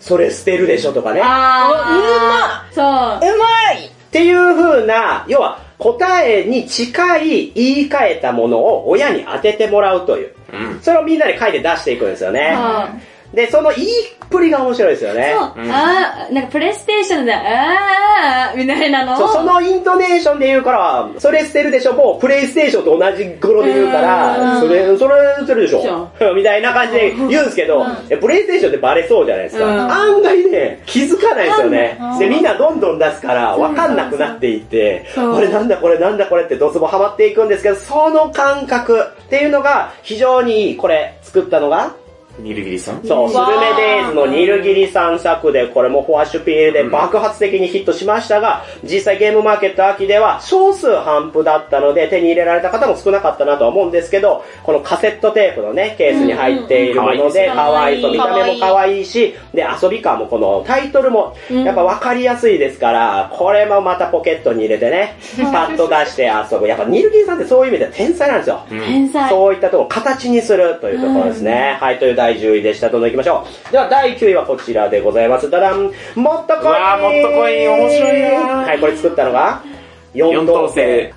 [0.00, 1.20] それ捨てるでしょとかね。
[1.22, 2.74] あー。
[2.74, 2.84] そう。
[2.84, 10.34] うまいっていう風な、要は答えに近い言い換えたものを親に当ててもらうという。
[10.52, 10.80] うん。
[10.80, 12.56] それをみんなで書いて出していくんですよね。
[13.36, 13.92] で、その言いっ
[14.30, 15.34] ぷりが面白いですよね。
[15.38, 15.70] そう、うん。
[15.70, 19.12] あー、なんかプレイステーションで、あー、みたいなの。
[19.12, 19.16] を。
[19.16, 21.92] そうそのイントネーションで言うから、それ捨てるでしょ。
[21.92, 24.60] もうプレイステーションと同じ頃で言うから、うん。
[24.62, 26.10] それ、それ捨てるでしょ。
[26.18, 29.66] そ みたいな感じで言うんですけど、えプレイステーションってバレそうじゃないですか。
[29.66, 29.80] うん。
[29.80, 31.98] 案外ね、気づかないですよね。
[32.00, 32.18] うん。
[32.18, 35.34] で、みんなどんどん出すから、わかんなくなっていって、そう。
[35.34, 40.76] これなんだこれなんだこれってドツボハマっていくんですけど、その感覚っていうのが非常にいい。
[40.78, 41.90] これ作ったのが、
[42.38, 43.02] ニルギリさん？
[43.04, 66.68] そう、スルメデイズのニルギリさん作で、これもフォアッシュピールで爆発的にヒットしましたが、実際ゲームマーケット秋では少数頒布だったので手に入れられた方も少なかったなとは思うんですけど、このカセットテープのね、ケースに入っているもので、うん可愛いそう、見た目も可愛いし、で、遊び感もこのタイトルもやっぱ分かりやすいですから、これもまたポケットに入れてね、パッと出して遊ぶ。
[66.68, 68.62] やっぱニルギリさんってそういう意味では天才なんですよ。
[68.68, 69.30] 天才。
[69.30, 71.78] そういったところを形にするというところですね。
[71.80, 72.90] はい、という第10位でした。
[72.90, 73.72] どんどん行きましょう。
[73.72, 75.48] では第9位はこちらでございます。
[75.48, 78.28] ダダン、もっとコインうわーもっとコイン面白いな
[78.66, 79.62] はい、これ作ったのが、
[80.16, 81.12] 四四等等星星。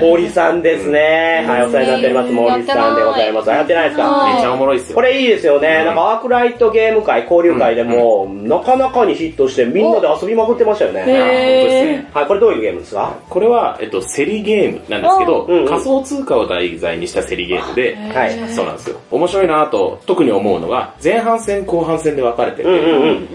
[0.00, 1.44] 森さんですね。
[1.46, 2.32] はい、お世話になっております。
[2.32, 3.48] 森さんでございます。
[3.50, 4.30] やってないですか？
[4.34, 4.94] めっちゃおもろいっすよ。
[4.96, 5.84] これいいですよね。
[5.84, 11.00] なんかアークライトゲーム会、交流会でも、なかなかにヒットしてみんなで遊びまくってましたよね。
[11.00, 12.10] あ本当ですね。
[12.12, 13.12] はい、これどういうゲームですか？
[13.28, 18.32] これは、えっと、競りゲームなんですけど、仮想通貨を題材にした競りゲームで、はい。
[18.48, 18.96] そうなんですよ。
[19.10, 22.68] 面白いなと、特に思うのが、前半戦、後半戦で分かれてて、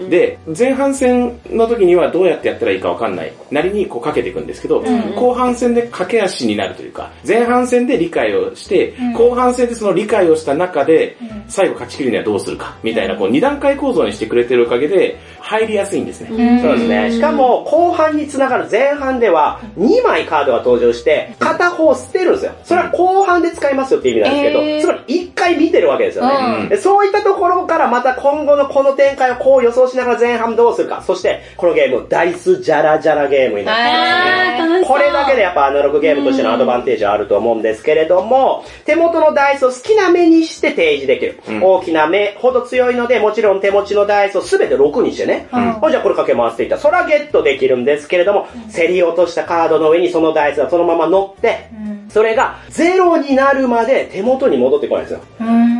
[0.08, 3.32] で、前半戦の時にはどうやってやったらいいか分かんない。
[3.50, 4.82] なりにこうかけていくんですけど、
[5.16, 11.16] 後半戦で駆け足になるというか、前半戦で理解をして、後半戦でその理解をした中で、
[11.48, 16.28] 最後勝ち切るにはどうするか、みたいな、こう二段階構造にしてくれてるおかげで、入りやすいんですね。
[16.62, 17.10] そうですね。
[17.12, 22.52] しかも、後半につながる前半では、2枚カードが登場して、片方捨てるんですよ。
[22.64, 26.76] それは後半で使いますよって意味なんですけど、えーつまり1回見てるわけですよね。
[26.76, 31.02] そういったところからまた今後のこの展開をこう予想しながら前半どうするか。
[31.02, 34.79] そして、このゲーム、ダイスジャラジャラゲームになってますね。
[34.86, 41.40] これだけでやっぱアナログゲームとしてのアドバンテージはあると思うんですけれども、手元のダイスを好きな目にして提示できる。
[41.48, 45.48] うん大きな目ほど強いので、もちろん手持ちのダイスを全て6にしてね。
[45.52, 51.68] うんじゃあこれかけ回していったら、それはゲットできるんですけれども、競り落としたカードの上にそのダイスがそのまま乗って、
[52.12, 55.24] それがゼロになるまで手元に戻ってこないんですよ。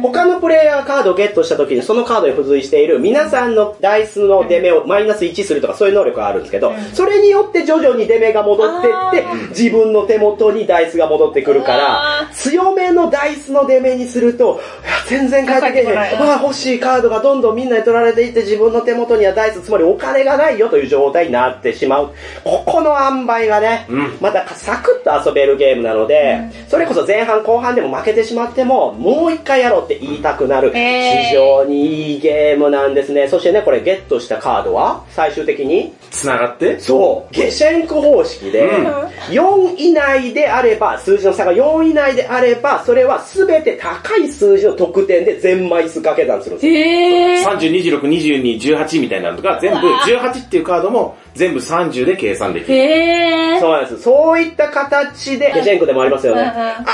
[0.02, 14.60] 他のプレイヤーがカードをゲットした時にそのカードに付随している皆さんのダイスの出目をマイナス1するとかそういう能力があるんですけど、それによって徐々に出目が戻ってって、自分の手元にダイスが戻ってくるから、強めのダイスの出目にすると、
[15.08, 15.98] 全然返ってけへん。
[15.98, 22.10] あ欲しいカードがどんどんみんなに取られていって自分の手元にはダイス、つまりお金がないよという状態になってしまう。
[22.44, 26.19] ここの塩梅がね、うんまたサクッと遊べるゲームなので、
[26.68, 33.28] それこそ前半後半でも負けてしまっても、もう一回やろうって言いたくなる、非常にいいゲームなんですね。
[33.28, 46.74] そしてね、これゲットしたカードは、最終的に、繋がってそう、ゲシェンク方式で、うん4以内であれば、数字の差が4以内であれば、それは全て高い数字の得点で全枚数掛け算するんですよ。
[46.74, 47.58] へー。
[47.58, 52.74] 30、26、22、18みたいなのとか、全部、18っていうカードも全部30で計算できる。
[52.74, 53.60] へー。
[53.60, 54.02] そうなんです。
[54.02, 56.42] そういった形で、ゲシェンクでもありますよね。
[56.42, 56.84] あ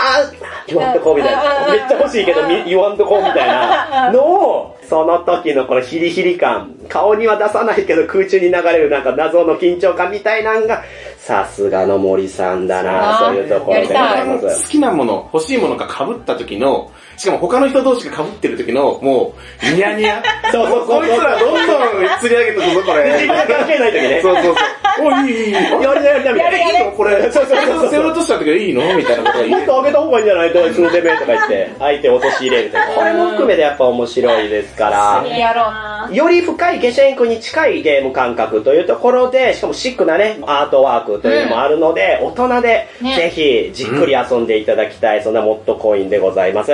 [0.68, 1.42] ー、言わんとこうみたいな。
[1.70, 10.82] めっちゃ欲しいけど、み言わんとこうみたいなのを、その時のこのヒリヒリ感、顔には出さないけど空中に流れるなんか謎の緊張感みたいなんが、
[11.18, 14.70] さすがの森さんだなそういうところでございま好す。
[14.70, 20.22] きなもの、欲しいものが被った時の、しかも他の人同士が被ってる時の、もう、ニヤニヤ？
[20.52, 23.04] そうそうそうこいつらどんどん釣り上げてくぞ、これ。
[23.12, 24.20] 自分が関係ない時ね。
[24.22, 24.54] そうそうそう。
[24.98, 25.52] おい、いい、いい。
[25.52, 26.80] やりなやりなみたいな。
[26.80, 27.30] いいのこれ。
[27.30, 29.58] そうそうそうそう捨て落とした時はいいのみたいなことが言う。
[29.58, 32.84] もっと上げた方がいいんじゃないと、その出目とか言って、相手を陥れるとか。
[32.96, 35.36] これも含めてやっぱ面白いですから。
[35.36, 36.14] やろう。
[36.14, 46.72] より深いゲシェンクに近いゲーム感覚というところで、しかもシックなね、アートワークというのもあるので、大人でねぜひじっくり遊んでいただきたい、そんなモットコインでございます。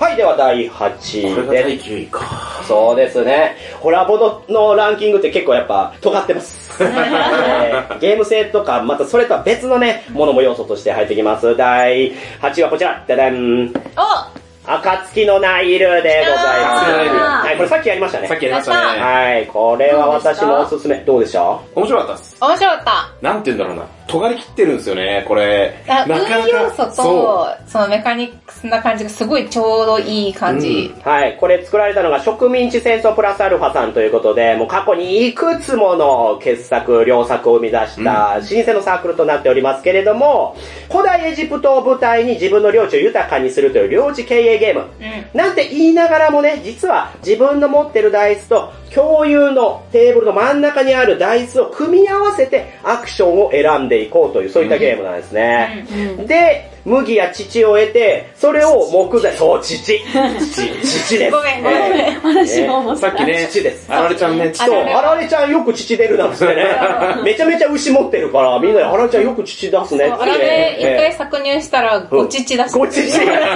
[0.00, 1.90] はい、では第これ8が第位です。
[1.90, 2.64] 9位か。
[2.66, 3.54] そうですね。
[3.80, 6.72] ホラボドのランキングって結構やっぱ尖ってます。
[6.82, 11.54] えーゲーム性とか、またそれとは別のね、ものも要素として入ってきます。
[11.54, 13.04] 第8位はこちら。
[13.06, 13.70] ダダン。
[13.94, 16.86] お暁のナイルでございます。
[16.86, 18.28] 暁のナイルはい、これさっきやりましたね。
[18.28, 19.02] さっきやりましたね。
[19.02, 20.96] はい、これは私もおすすめ。
[21.04, 21.42] どうでした？
[21.74, 22.29] 面白かったです。
[22.40, 23.10] 面白かった。
[23.20, 24.00] なんて言うんだろうな。
[24.06, 25.72] 尖り切ってるんですよね、これ。
[25.86, 30.92] あなかなか運要素そと、そのメカニクスな感じがすごいちょうどいい感じ。
[31.04, 40.56] はい、これ作られたのが植民地戦争プラスアルファさんということで、もう過去にいくつもの傑作、良作を生み出した老舗のサークルとなっておりますけれども、
[40.90, 44.86] 古代エジプトを舞台に自分の領地を豊かにするという領地経営ゲーム。
[45.34, 55.86] なんて言いながらもね、実は自分の持ってるダイスと共有のテーブルの真ん中にあるダイスを組み合わせてアクションを選んでいこうという、そういったゲームなんですね。
[56.26, 59.78] で、麦や乳を得て、それを木材、そう、乳。
[59.78, 61.30] 乳、 乳です。
[61.30, 63.00] ごめんごめんえー私も思った。
[63.00, 66.66] さっきね、父ですあられちゃんね、そう、あられちゃんよく乳出るなんてね。
[67.24, 70.12] めちゃめちゃ牛持ってるから、みんなであられちゃんよく乳出すねって。
[70.12, 72.78] あられ一回え搾乳したら、ごちちだしー。
[72.78, 73.00] ご乳、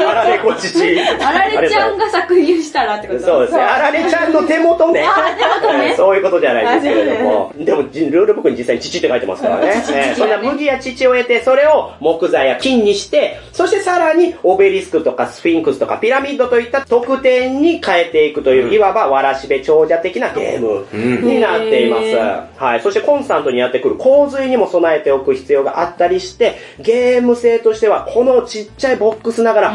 [0.07, 1.01] あられご乳。
[1.25, 3.63] あられちゃんが搾乳したらってことそうですね。
[3.63, 5.01] あられちゃんの手元ね。
[5.01, 7.53] えーそういうことじゃないですけれども。
[7.57, 9.85] でも、じルールブックに実際に乳って書いてますからね。
[9.93, 13.14] えーそんな麦や乳を得て、それを木材や金にして、
[13.53, 20.87] そしてさらにオベリスクとかスフィンクスとかピラミッドといった得点に変えていくという、いわばわらしべ長者的なゲーム
[21.27, 22.57] になっています。
[22.57, 22.81] はい。
[22.81, 29.75] そしてコンスタントにやってくる洪水にも備えておく必要があったりして、ゲーム性としてはこのちっちゃいボックスながら、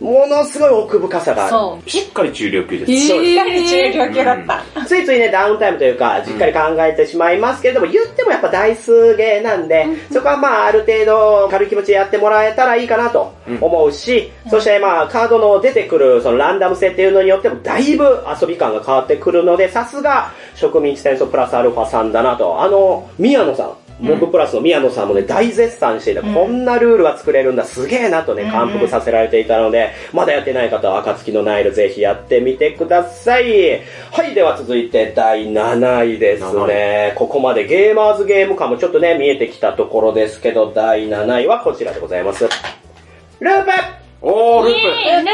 [0.00, 1.50] ものすごい奥深さがある。
[1.50, 1.90] そう。
[1.90, 2.92] しっかり中量級です。
[2.92, 4.86] しっかり中量級だった。
[4.86, 22.62] ついついね、ダウンタイムというか、じっかり考えてしまいますけれども、言ってもやっぱダイスゲーなんで、そこはまあ、ある程度軽い気持ちでやってもらえたらいいかなと思うし、そしてまあ、カードの出てくるそのランダム性っていうのによっても、だいぶ遊び感が変わってくるので、さすが、植民地戦争プラスアルファさんだなと。
[22.62, 23.79] あの、宮野さん。
[24.00, 33.82] モブプラスの宮野さんもね、大絶賛していて、こんなルールが作れるんだ、すげえなとね、感服させられていたので、まだやってない方は、暁のナイルぜひやってみてください。
[34.10, 37.12] はい、では続いて第7位ですね。
[37.16, 42.44] ここまでゲーマーズゲーム感もちょっとね、見えてきたところですけど、第7位はこちらでございます。
[42.44, 43.70] ループ。
[44.22, 44.80] おー、ループ。
[44.80, 45.30] ー、ル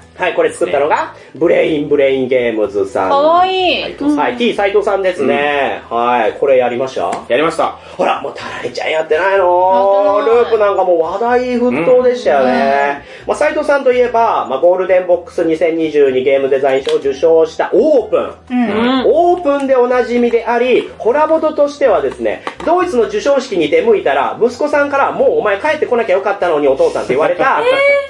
[0.00, 3.08] ーはい、これ作ったのが、ブレインブレインゲームズさん。
[3.08, 3.82] かわいい。
[3.82, 5.82] はい、T 斎藤さんですね。
[5.90, 7.10] はい、これやりました？
[7.28, 7.72] やりました。
[7.96, 13.02] ほら、もうタラレちゃんやってないのループなんかもう話題沸騰でしたよね。
[13.26, 18.34] まあ、斉藤さんといえば、まあ、ゴールデンボックス2022ゲームデザイン賞を受賞したオープン。
[18.50, 19.04] うん。
[19.06, 27.60] オープンでおなじみであり、ホラボドとしてはですね、ドイツの授賞式に出向いたら、息子さんから、もうお前帰ってこなきゃよかったのにお父さんって言われた、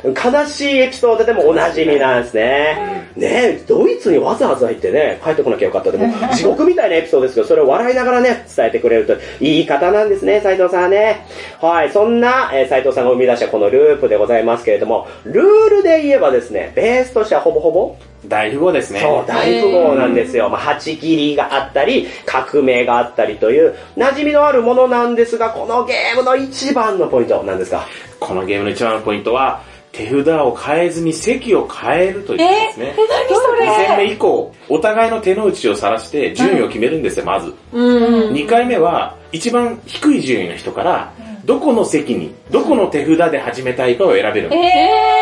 [0.05, 3.05] 悲しいエピソードでもおなじみなんですね。
[3.17, 3.27] ね
[3.61, 11.25] え、ドイツにわざわざ行ってね、帰ってこなきゃよかったでも、 地獄みたいなエピソードですけど、それを笑いながらね、伝えてくれると、いい方なんですね、斉藤さんはね。
[11.61, 15.45] はい、そんな、えー斉藤さんが生み出したこのループでございますけれども、ルー
[15.77, 17.95] ルで言えばですね、ベースとしてはほぼほぼ？
[18.27, 19.01] 大富豪ですね。
[19.01, 20.49] そう、大富豪なんですよ。
[20.49, 27.87] まあ、八切りがあったり、革命があったりという、馴染みのあるものなんですが、このゲームの一番のポイントなんですか？
[28.21, 29.61] このゲームの一番のポイントは、
[29.95, 32.95] 手札を変えずに席を変えるというですね。
[32.97, 37.55] 何そ2戦目れ以降、お互いの手の内を晒して順位を決めるんですよ、まず。
[37.73, 38.33] うん。
[38.33, 41.13] 2回目は、一番低い順位の人から、
[41.45, 44.63] どこの席に、どこの手札で始めたいかを選べるんです。
[44.63, 45.15] え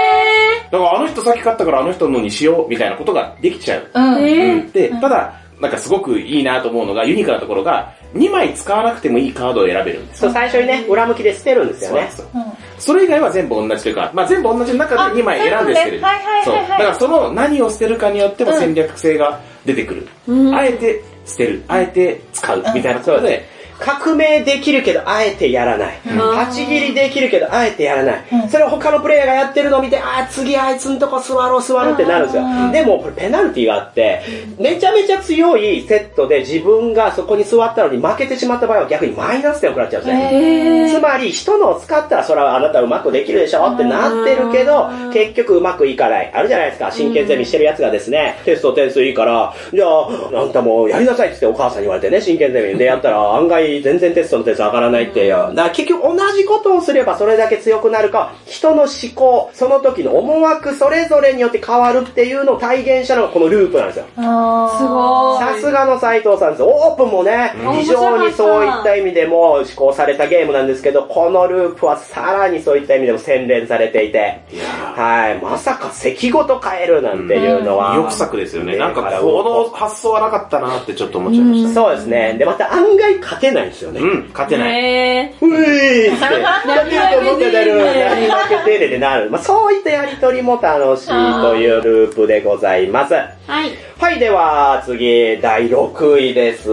[0.71, 3.91] だからあの人先勝ったからあの人のにしようみたいなことができちゃう。
[3.95, 10.29] うんで、ただ、なんかすごくいいなと思うのが、ユニークなところが、2枚使わなくてもいいカードを選べるんですよ。
[10.29, 12.59] そう、最初にね、裏向きで捨てるんですよねそうなんです。
[12.59, 12.73] よ。
[12.79, 16.01] それ以外は全部同じというか、まあ全部同じの中で2枚選んで捨てる。
[16.45, 16.55] そう。
[16.55, 20.09] だからその何を捨てるかによっても戦略性が出てくる。
[20.55, 21.63] あえて捨てる。
[21.69, 22.59] あえて使う。
[22.75, 23.49] みたいなことで、
[23.83, 25.99] 革命できるけど、あえてやらない。
[26.07, 28.25] 八切りできるけど、あえてやらない。
[28.49, 32.45] それを他のプレイヤーがやってるのを見て、あー次あいつんとこ座ろう座ろうってなるんですよ。
[32.73, 34.23] でも、これペナルティがあって、
[34.59, 40.93] めちゃめちゃ強いセットで自分がそこに座ったのに負けてしまった場合は逆にマイナス点を食らっちゃうんですね。
[40.93, 46.31] つまり、人のを使ったら、それはあなたうまくできるでしょってなってるけど、結局うまくいかない。
[46.33, 46.91] あるじゃないですか。
[46.93, 55.31] 真剣ゼミしてるやつがですね、テスト点数いいから、じゃあ、あんたもやりなさいって言ってお母さんに言われてね、真剣ゼミでやったら、案外全然テストの点数上がらないっていう。
[55.31, 64.05] だから結局同じことをすればそれだけ強くなるか、人の思考、その時の思惑それぞれによって変わるっていうのを体現したのがこのループなんですよ。
[64.17, 66.63] あすごさすがの斉藤さんです。
[66.63, 77.93] オープンもね、非常にそういった意味でも施行されたゲームなんですけど、このループはさらにそういった意味でも洗練されていて、いやはい、まさか席ごと変えるなんていうのは。
[77.93, 78.77] ー意欲作ですよね。
[78.77, 81.75] なんかねこの発想はなかったなってちょっと思っちゃいました。
[81.75, 82.37] そうですね。
[82.39, 84.01] で、また案外勝てないんですよね。
[84.01, 84.71] うん、勝てない。
[84.73, 89.31] へうーいって、勝てると思ってたのに何負けてるってなる。
[89.31, 91.09] まあ、そういったやりとりも楽しい
[91.43, 93.15] というループでございます。
[93.15, 93.29] ー。
[93.47, 93.71] はい。
[93.99, 96.69] はい、では次、第6位です。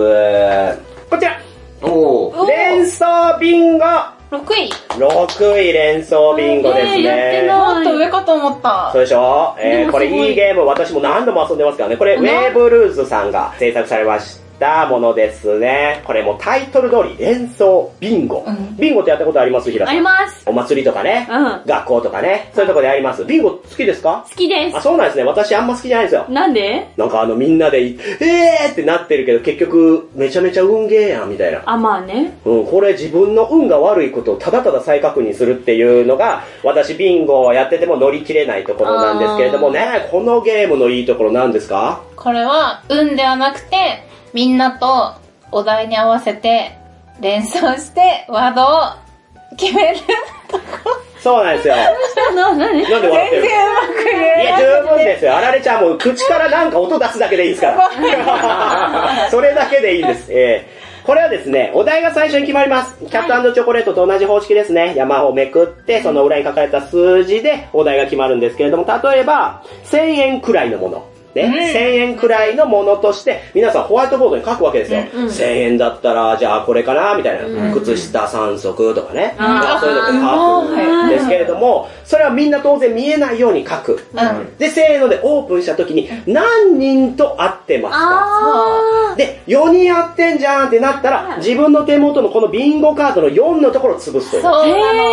[1.09, 1.39] こちら
[1.81, 2.47] おー。
[2.47, 3.05] 連想
[3.39, 3.85] ビンゴ
[4.31, 4.69] 6位。
[4.99, 7.47] 6位連想ビンゴですえーやってね。
[7.47, 9.01] ないもっと上かと思ったそう。
[9.01, 9.55] でしょ？
[9.59, 11.97] えー、これいいゲーム、私も何度も遊んでますからね。
[11.97, 16.03] これ、ウェーブルーズさんが制作されましったものですね。
[16.05, 18.45] これもタイトル通り連想ビンゴ。
[18.77, 19.71] ビンゴってやったことあります？
[19.71, 19.95] 平さん。
[19.95, 20.43] あります。
[20.45, 23.23] お祭りとかね、うん学校とかね、そういうとこでやります。
[23.23, 24.25] ビンゴ好きですか？
[24.29, 25.23] 好きであ、そうなんですね。
[25.23, 26.31] 私あんま好きじゃないんですよす。。
[26.31, 26.87] なんで？
[26.97, 31.63] なんかあのみんなで、えーってなってるけど結局めちゃめちゃ運ゲーやんみたいな。
[31.65, 32.37] あ、まあね。
[32.45, 42.01] うん、これ自分の運が悪いことをただただ再確認するっていうのが、私ビンゴをやってても乗り切れないところなんですけれどもね、このゲームのいいところなんですか？
[42.15, 45.13] これは、運ではなくて、みんなと
[45.51, 46.77] お題に合わせて
[47.19, 49.99] 連想してワードを決める。
[51.21, 51.75] そうなんですよ。
[52.33, 55.35] な、なになんで笑ってる全然うまく言いえや、十分ですよ。
[55.35, 59.27] あられちゃんも口からなんか音出すだけでいいですから。
[59.29, 60.31] それだけでいいんです。
[60.31, 62.95] えーこれはですね、お題が最初に決まります。
[62.99, 64.93] キャットチョコレートと同じ方式ですね。
[64.95, 71.07] 山をめくって、その裏に書かれた数字でお題が決まるんですけれども、例えば、1000円くらいのもの。
[71.35, 74.99] ね、1000円くらいのものとして、皆さんホワイトボードに書くわけですよ。
[74.99, 77.73] 1000円だったら、じゃあこれかなみたいな。
[77.73, 79.35] 靴下3足とかね。
[79.37, 84.05] そういうのを書くんですけれども、それはみんな当然見えないように書く。
[84.13, 84.57] うん。
[84.57, 87.99] で、せーのでオープンした時に、何人と会ってますか？
[88.01, 94.43] あで、4人会ってんじゃんってなったら、自分の手元のこのビンゴカードの4のところを潰すという。
[94.43, 95.09] そうなの。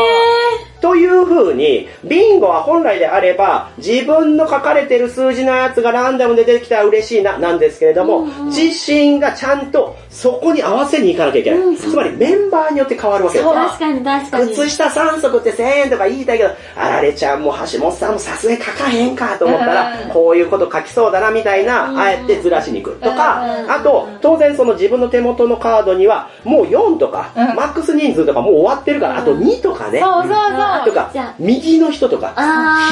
[0.86, 11.76] という風に、ビンゴは本来であれば、自分の書かれてる数字のやつがランダムで出てきたら嬉しいな、なんですけれども、自身がちゃんとそこに合わせに行かなきゃいけない。
[11.76, 13.52] つまりメンバーによって変わるわけですー。
[13.52, 14.50] 確かに確かに。
[14.52, 30.36] 靴下3足って1000円とか言いたいけど、あられちゃんも橋本さんもさすがに書かへんかと思ったら、うんこういうこと書きそうだなみたいな、あえてずらしに行くとか、あと、当然その自分の手元のカードには、もう4とか、うんマックス人数とかもう終わってるから、あと2とかね、そうそうそう。
[30.84, 32.34] とか右の人とか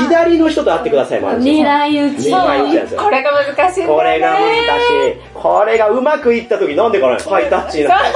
[0.06, 1.64] 左の人と会ってくださいもあるんですよ。
[1.64, 2.30] 狙い撃ち。
[2.30, 3.96] 狙い撃ちなんですよこれが難しいんだよね。
[3.96, 5.20] これが難しい。
[5.34, 8.08] これがうまくいった時なんでかなハイタッチになって。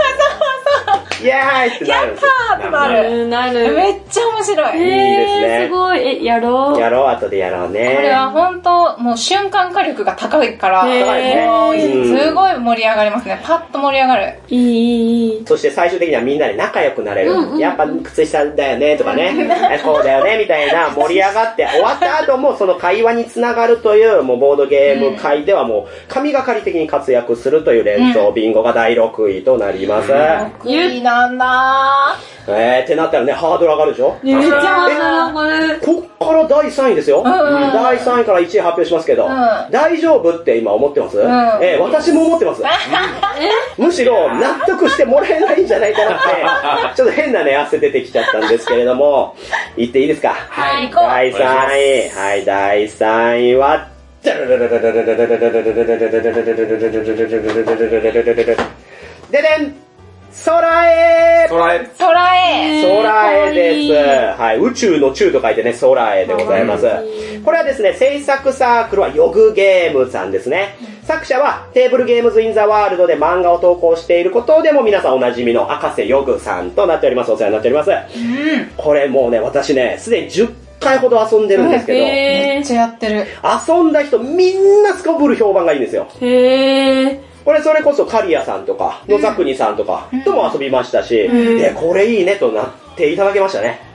[1.22, 2.08] イエーイってなる。
[2.08, 3.72] やったーってなるうんなる。
[3.72, 4.78] めっちゃ面白い。
[4.78, 5.98] いいですねえーすごい。
[5.98, 6.80] え、やろう。
[6.80, 7.94] やろう、後でやろうね。
[7.96, 10.88] これは本当もう瞬間火力が高いから、す
[12.34, 13.40] ごい盛り上がりますね。
[13.42, 14.34] パッと盛り上がる。
[14.48, 15.44] いい、いい、いい。
[15.46, 17.32] そして最終的にはみんなで仲良くなれる。
[17.32, 19.34] うんうんうんやっぱ靴下だよねとかね、
[19.72, 30.12] えこうだよねみたいな 盛り上がって終わった後もその会話につながるというもうボードゲーム界ではもう神がかり的に活躍するという連想ビンゴが第6位となります。
[30.12, 32.16] 6位なんだ。
[32.50, 34.16] えーってなったらね、ハードル上がるでしょ？
[34.22, 35.80] めっちゃ上がる。
[35.80, 37.20] こっから第3位ですよ。
[37.20, 37.24] ん。
[37.24, 39.30] 第3位から1位発表しますけど、ん。
[39.70, 41.20] 大丈夫って今思ってます、ん。
[41.20, 42.62] えー私も思ってます。
[43.76, 49.36] むしろ納得してもらえないんじゃないかなって、 ちょっと変なね、汗出てきちゃったんですけれども、
[49.76, 50.34] 言っていいですか？
[50.48, 51.08] はい、行こう。
[51.08, 52.08] 第3位。
[52.18, 53.86] はい、第3位は、
[59.30, 59.74] ででん
[60.44, 61.90] 空へ空へ。
[61.98, 62.82] 空へ。
[62.82, 63.92] 空へです。
[63.92, 66.86] えはい、宇宙の宙と書いてね、空へでございます。
[67.44, 70.76] これはですね、制作サークルはヨグゲームさんですね。
[71.04, 77.32] 作者はテーブルゲームズインザワールドで漫画を投稿していることでも皆さんおなじみの赤瀬ヨグさんとなっております。
[77.32, 77.90] お世話になっております。
[78.76, 82.02] これもうね、私ね、すでに10回ほど遊んでるんですけど、へ
[82.56, 83.26] めっちゃやってる。
[83.42, 86.06] 遊んだ人みんなすこぶる評判がいいんですよ。
[86.20, 86.26] ー。
[86.26, 87.27] へー。
[87.48, 93.87] これそれこそカリアさんとか、野沢国さんとかとも遊びましたし、で、これいいねとなっていただけましたね。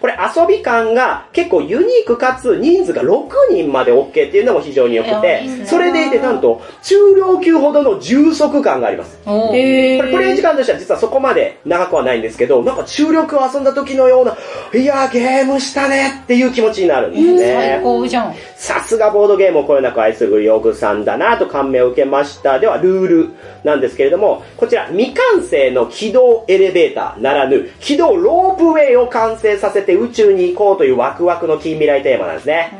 [0.00, 9.18] これ遊び感が結構ユニークかつ人数が6人まで OK っていうのも非常に良くてそれでいてなんと中量級ほどの充足感があります。
[9.24, 14.36] これプレイ時間としては実はそこまで長くはないんですけど、なんか中量級を遊んだ時のような、
[14.78, 17.82] いやーゲームしたねっていう気持ちになるんですね最。
[17.82, 18.34] 高じゃん。
[18.56, 22.58] さすがボードゲームをこよなく愛するヨグさんだなと感銘を受けました。
[22.58, 23.28] では、ルール
[23.64, 32.72] なんですけれども、こちら、未完成の軌道エレベーターならぬ、軌道ロープウェイを完成させて宇宙に行こうというワクワクの近未来テーマなんですね。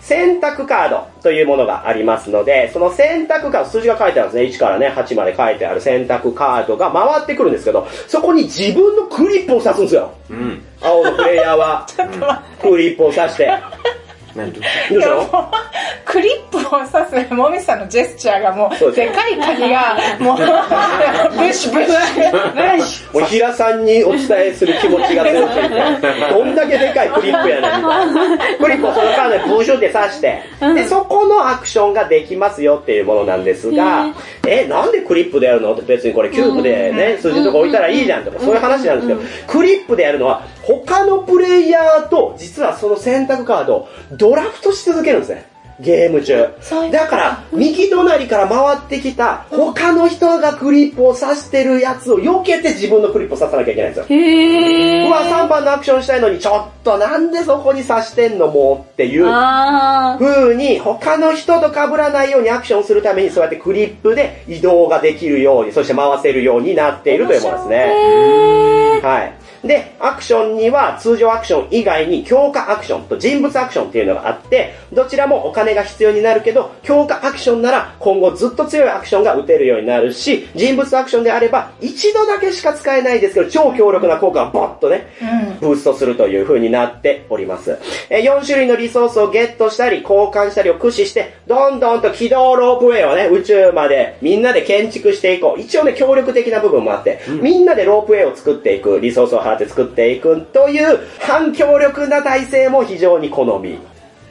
[0.00, 4.56] 選択カードというものがありますので、その選択カード、数字が書いてあるんですね。
[4.56, 10.12] 1からね、8まで書いてある選択カードが回ってくるんですけど、そこに自分のクリップを刺すんですよ。
[10.30, 10.62] うん。
[10.80, 11.86] 青のプレイヤーは、
[12.62, 13.50] クリップを刺して、
[14.36, 14.52] 何？
[14.52, 15.50] どうしたの
[16.04, 23.04] クリップを刺すもみさんのジェスチャーがもう、でかいカニが、もう、ブ シブシ、ブシ。
[23.12, 25.74] もう平さんにお伝えする気持ちが強すぎて、
[26.30, 28.58] どんだけでかいクリップやねん。
[28.58, 30.42] クリップをそのカードにブシュって刺して、
[30.74, 34.06] で、そこのアクションができますよっていうものなんですが、
[34.46, 35.72] え、なんでクリップでやるの？
[35.72, 45.46] って別にこれキューブでね、数字のとこ置いたらいいじゃんとか、そういう話なんですけど、クリップでやるのは、他のプレイヤーと、実はその選択カードをドラフトし続けるんですね。
[45.78, 46.48] ゲーム中。
[46.90, 54.16] だから、右隣から回ってきた他の人がクリップを刺してるやつを避けて自分のクリップを刺さなきゃいけないんですよ。
[54.16, 55.08] へー。
[55.08, 60.24] うわ、3番のアクションしたいのに、ちょっとなんでそこに刺してんのもうっていうあー。
[60.24, 69.00] 風に、他の人と被らないようにアクションするために、そうやってクリップで移動ができるように、そして回せるようになっているというものですね。
[69.02, 69.45] はい。
[69.64, 85.06] で、アクションには通常アクション以外に強化アクションと人物アクションっていうのがあって、どちらもお金が必要になるけど、強化アクションなら今後ずっと強いアクションが打てるようになるし、人物アクションであれば一度だけしか使えないですけど、超強力な効果がボッとね、
[85.60, 87.78] ブーストするという風になっております。
[88.10, 95.60] えー4種類のリソースをゲットしたり、交換したりを駆使して、どんどんと軌道ロープウェイをね、宇宙までみんなで建築していこう。
[95.60, 103.78] 一応ね、協力的な部分もあって、みんなでロープウェイを作っていく、リソースを払って作っていくという、反響力な体制も非常に好み。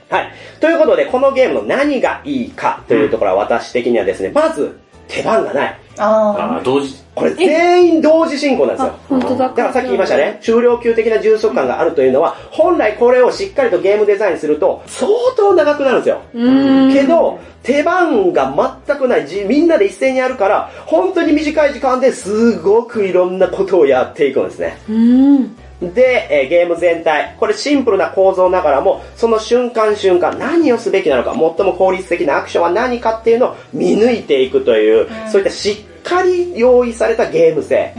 [0.09, 0.31] はい。
[0.59, 5.79] ということで、このゲームの何がいいかというところは私的にはですね、まず、手番がない。
[5.97, 6.95] ああー同時。
[7.15, 8.93] これ全員同時進行なんですよ。
[9.07, 9.47] 本当だ。
[9.47, 16.21] だからさっき言いましたね、中量級的な重足感があるというのは、本来これをしっかりとゲームデザインすると、相当長くなるんですよ。
[16.33, 16.93] うーん。
[16.93, 18.53] けど、手番が
[18.85, 24.77] 全くない、じみんなで一斉にやるから、本当に短い時間ですごくいろんなことをやっていくんですね。
[24.89, 25.57] うーん。
[25.93, 37.93] で、えーゲーム全体、これシンプルな構造ながらも、その瞬間瞬間何をすべきなのか、最も効率的なアクションは何かっていうのを見抜いていくという、そういったしっかり用意されたゲーム性。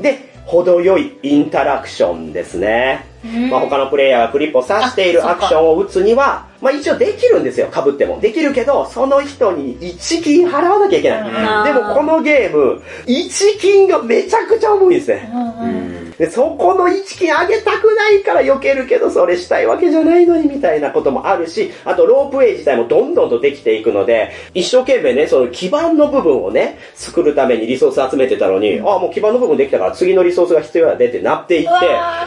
[0.00, 3.06] で、程よいインタラクションですね。
[3.50, 8.20] まあ、他のプレイヤーがクリップを刺しているあアクションを打つには、まあ一応できるんですよ、被っても。
[8.20, 11.62] できるけど、その人に1金払わなきゃいけない。
[11.62, 11.64] ん。
[11.64, 15.30] でもこのゲーム、1金がめちゃくちゃ重いんですね。
[16.18, 31.70] で、そこの1金上げたくないから避けるけど、それしたいわけじゃないのにみたいなこともあるし、あとロープウェイ自体もどんどんとできていくので、一生懸命ね、その基盤の部分をね、作るためにリソース集めてたのに、あ、もう基盤の部分できたから次のリソースが必要やでってなっていって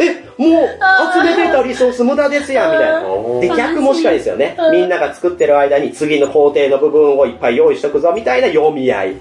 [0.04, 0.80] え、もう
[1.14, 3.56] 集めてたリソース無駄ですやん、みたいな。
[3.56, 4.58] で、逆もしかりですよね。
[4.72, 9.16] みんなが作ってる間に次の工程の部分をいっぱい用意しとくぞ、みたいな読み合い。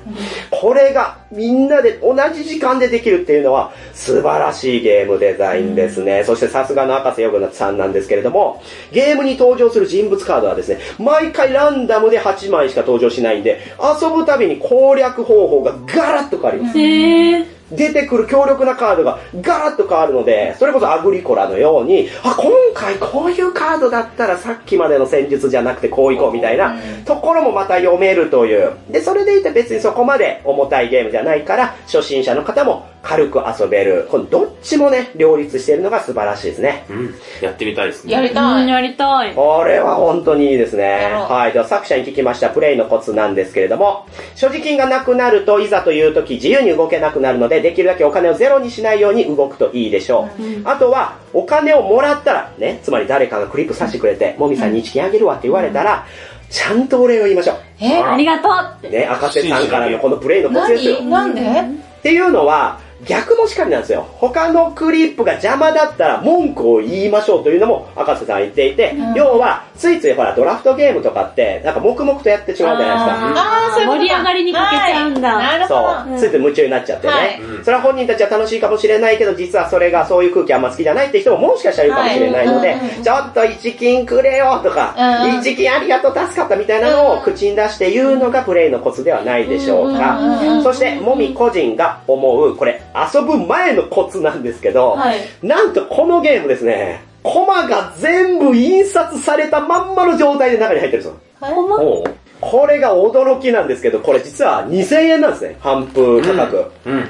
[0.51, 6.25] これがみんなで同じ時間でできるっていうのは素晴らしいゲームデザインですね。
[6.25, 8.63] そしてさすがの赤瀬ヨグナさんなんですけれども、
[8.93, 17.55] ゲームに登場する人物カードはですね、毎回ランダムで8枚しか登場しないんで、遊ぶたびに攻略方法がガラッと変わります。
[17.77, 28.73] 出てくる強力なカードがガラッと変わるので、それこそアグリコラのように、あ、今回こういうカードだったらさっきまでの戦術じゃなくてこういこうみたいなところもまた読めるという。
[28.91, 34.09] で、それでいて別にそこまで重たいゲームじゃないから、初心者の方も軽く遊べる。
[34.11, 36.87] このどっちもね、両立しているのが素晴らしいですね。
[36.89, 37.15] うん。
[37.43, 38.13] やってみたいですね。
[38.13, 38.63] やりたい。
[38.63, 39.35] うんやりたい。
[39.35, 41.53] これは本当にいいですねはい。
[41.53, 50.63] では作者に聞きましたプレイのコツなんですけれども、所持金がなくなるといざという時自由に動けなくなるので、できるだけお金をゼロにしないように動くといいでしょう。
[50.65, 56.07] あとは、お金をもらったら、ね、つまり誰かがクリップさせてくれて、もみさんに1金あげるわって言われたら、
[56.49, 58.89] ちゃんとお礼を言いましょえありがとうって。
[58.89, 58.91] う。
[58.93, 61.03] ね、赤瀬さんからのこのプレイのコツですよ。
[61.03, 61.11] 何？
[61.11, 61.41] なんで？
[61.41, 64.07] っていうのは、逆もしかりなんですよ。
[64.19, 73.15] 他のクリップが邪魔だったら文句を言いましょうというのも赤瀬さん言っていて、要は、ついついほら、ドラフトゲームとかって、なんか黙々とやってしまうじゃないですか。
[73.37, 75.35] あー、そう盛り上がりにかけちゃうんだ。
[75.37, 75.47] はい。
[75.47, 75.81] なるほど。
[76.15, 77.41] そう、ついつい夢中になっちゃってね、はい。
[77.65, 82.99] それは本人たちは楽しいかもしれないけど、実はそれがそういう空気あんま好きじゃないって人ももしかしたらいるかもしれないので、はいうん。
[82.99, 85.35] うんちょっと一金くれよとか、うん。
[85.35, 90.19] うん一金ありがとう助かったみたいなのを口に出して言うのがプレイのコツではないでしょうか。
[90.19, 90.41] うん。
[90.41, 90.57] うん。
[90.59, 90.63] うん。
[90.63, 101.21] そして、もみ個人が思う、これ遊ぶ前のコツなんですけど、はいなんとこのゲームですね、コマが全部印刷されたまんまの状態で中に入ってるんですよ。
[101.41, 102.05] おう
[102.41, 106.71] これが驚きなんですけど、これ実は2000円なんですね、販布価格。
[106.85, 107.05] うんうんうん。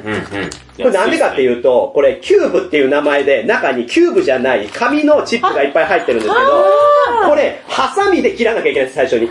[0.77, 9.29] これなんでかっていうと、これキューブっていう名前で中にキューブじゃない紙のチップがいっぱい入ってるんですけど、これハサミで切らなきゃいけないんです、最初に。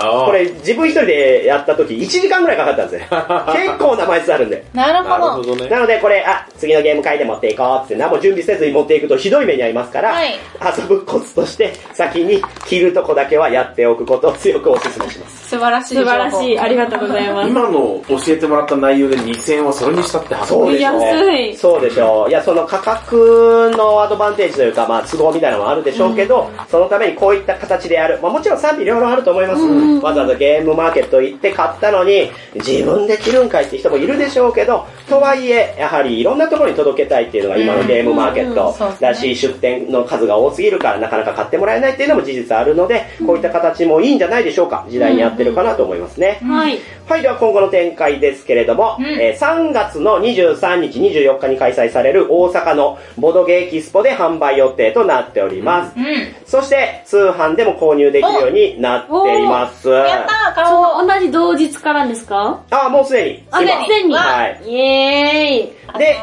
[0.00, 3.08] あこれ自分一人でやった時1時間ぐらいかかったんですね。
[3.52, 4.64] 結構な枚数あるんで。
[4.72, 5.56] なるほど。
[5.66, 10.38] なのでこれ、あ、次のゲーム会で持っていこうって何も準備せずに持っていくとひどい目に遭いますから、はい
[10.78, 15.48] 遊ぶコツとして先に切るとこだけはやっておくことを強くお勧めします。
[15.48, 16.58] 素晴らしい素晴らしい。
[16.58, 17.48] ありがとうございます。
[17.48, 21.00] 今の教えてもらった内容で2000円はそれにしたってそうでしょう。
[21.00, 22.30] 安いそうでしょう。
[22.30, 28.18] いや、その価格のアドバンテージというか、まあ、都合みたいなのもあるでしょうけど、そのためにこういった形でやる。
[28.22, 29.62] まあ、もちろんちろん賛否両論あると思います。
[30.02, 44.86] わざわざゲームマーケット行って買ったのに、自分で着るんかいって人もいるでしょうけど、とはいえ、やはりいろんなところに届けたいっていうのが今のゲームマーケットだし、出店の数が多すぎるからなかなか買ってもらえないっていうのも事実あるので、こういった形もいいんじゃないでしょうか。
[44.88, 46.40] 時代に合ってるかなと思いますね。
[46.42, 46.78] はい。
[47.06, 55.92] はい、では今後の展開ですけれども、うんえー3月の23日、24日に開催される大阪のボドゲエキスポで販売予定となっております。
[55.96, 56.04] うん。
[56.44, 59.88] そして、通販でも購入できるようになっています。
[59.88, 61.06] やったー、買そおう。
[61.06, 62.62] の同じ同日からですか？
[62.70, 63.44] あ、もうすでに。
[63.50, 64.14] あ、今すでに。
[64.14, 64.62] はい。
[64.66, 65.98] イエーイ。
[65.98, 66.18] で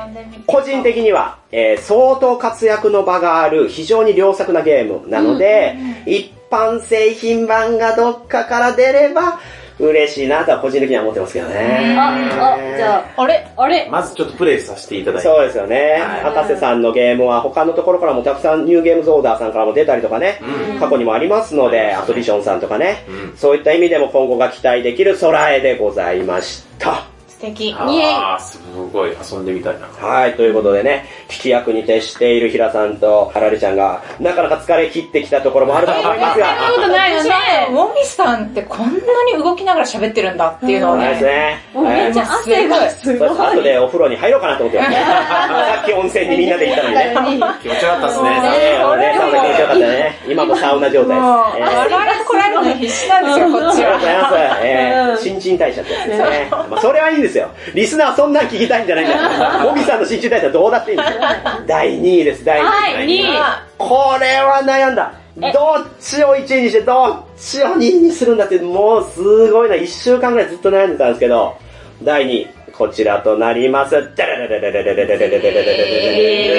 [0.45, 9.39] 個人的には、えー相当活躍の場がある非常に良作なゲームなので、一般製品版がどっかから出れば
[9.77, 11.95] 嬉しいなとは個人的には思ってますけどね。
[11.99, 13.45] あ、あ、じゃあれ？
[13.57, 13.89] あ、あれ？
[13.91, 15.27] まずちょっとプレイさせていただいて。
[15.27, 15.97] そうですよね。
[16.01, 20.39] はい博士さんのゲームは他のところからもたくさんニューゲームズオーダーさんからも出たりとかね、
[20.71, 27.05] うん過去にもありますので、うんアトビションさんとかね、うんそういった意味でも今後が期待できる空絵でございました。
[27.27, 27.75] 素敵。
[27.77, 28.59] あー、す
[28.93, 29.87] ごい遊んでみたいな。
[29.87, 37.31] はい、ということでね、聞き役に徹している平さんとハラレちゃんが、なかなか疲れ切ってきたところもあると思いますが、そんなことないよね。
[37.71, 41.61] ウォミさんってこんなに動きながら喋ってるんだっていうのをそうですね。
[41.73, 43.29] めっちゃ汗がすごい。
[43.29, 44.91] 後でお風呂に入ろうかなと思ってます。
[44.91, 47.45] さっき温泉にみんなで行ったのにね。
[47.61, 48.29] 気持ちよかったですね。
[48.29, 50.19] ねねサウナ気持ちよかったね。
[50.27, 51.19] 今もサウナ状態です。
[51.19, 54.21] えー我々こらえるの必死なんですよ、こっちありがとうございは。
[54.21, 54.35] ます。
[54.63, 56.47] えー、新陳代謝ってやつですね。
[56.51, 57.49] まあ、それはいいんですよ。
[57.73, 59.69] リスナーそんなん聞きたいんじゃないんだよ。
[59.69, 61.14] モビさんの新陳代謝どうだっていいんですよ。
[61.67, 62.65] 第2位です、第2位。
[62.65, 63.37] はい、2位。
[63.77, 65.13] これは悩んだ。
[65.37, 65.51] どっ
[65.99, 69.75] ちを1位にして、どっちを2位にするんだって、もうすごいな。
[69.75, 71.55] 1週間ぐらいずっと悩んでたんですけど、
[72.03, 73.91] 第2位、こちらとなります。
[74.15, 76.55] ダララララララララララララララララララ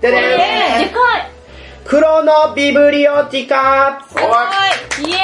[0.00, 1.30] ででんでかい。
[1.34, 1.39] ク
[1.98, 5.16] ロノビブリオティカイエ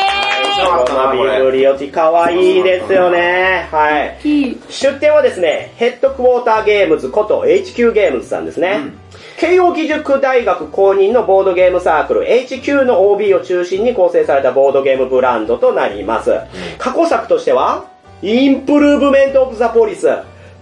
[0.56, 3.68] クロノビブリオティカはいいですよね。
[3.70, 4.18] はい。
[4.20, 4.60] ーイ。
[4.68, 8.80] 出店はですね、ヘッドクォーターゲームズこと HQ ゲームズさんですね。
[9.38, 16.32] 慶応義塾大学公認のボードゲームサークル HQ の OB を中心に構成されたボードゲームブランドとなります。
[16.78, 17.84] 過去作としては、
[18.22, 20.08] インプルーブメントオブザポリス、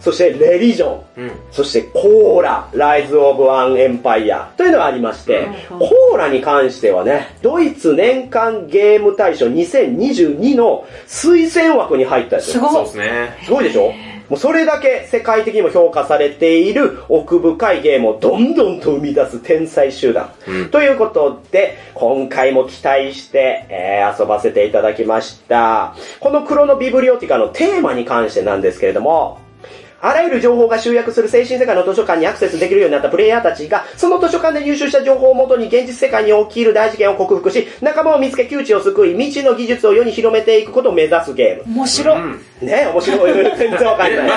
[0.04, 1.30] そしてレリジョン、うん。
[1.50, 13.38] そしてコーラ、ライズ・オブ・アン・エンパイアというのがありまして、コーラに関してはね、ドイツ年間ゲーム大賞2022の推薦枠に入ったやつすごいそうですね。
[13.44, 13.94] すごいでしょ
[14.28, 20.32] もうそれだけ世界的にも評価されている奥深いゲームをどんどんと生み出す天才集団。
[20.46, 25.94] うんということで、今回も期待して、えー遊ばせていただきました。
[26.20, 29.38] このクロノビブリオティカのテーマに関してなんですけれども、
[30.04, 41.74] あらゆる情報が集約する精神世界の図書館にアクセスできるようになったプレイヤーたちが、その図書館で入手した情報をもとに現実世界に起きる大事件を克服し、仲間を見つけ窮地を救い、未知の技術を世に広めていくことを目指すゲーム。
[41.74, 42.20] 面白い。
[42.20, 42.40] うん。
[42.60, 43.56] ね面白い。
[43.56, 44.28] 全然わかんない。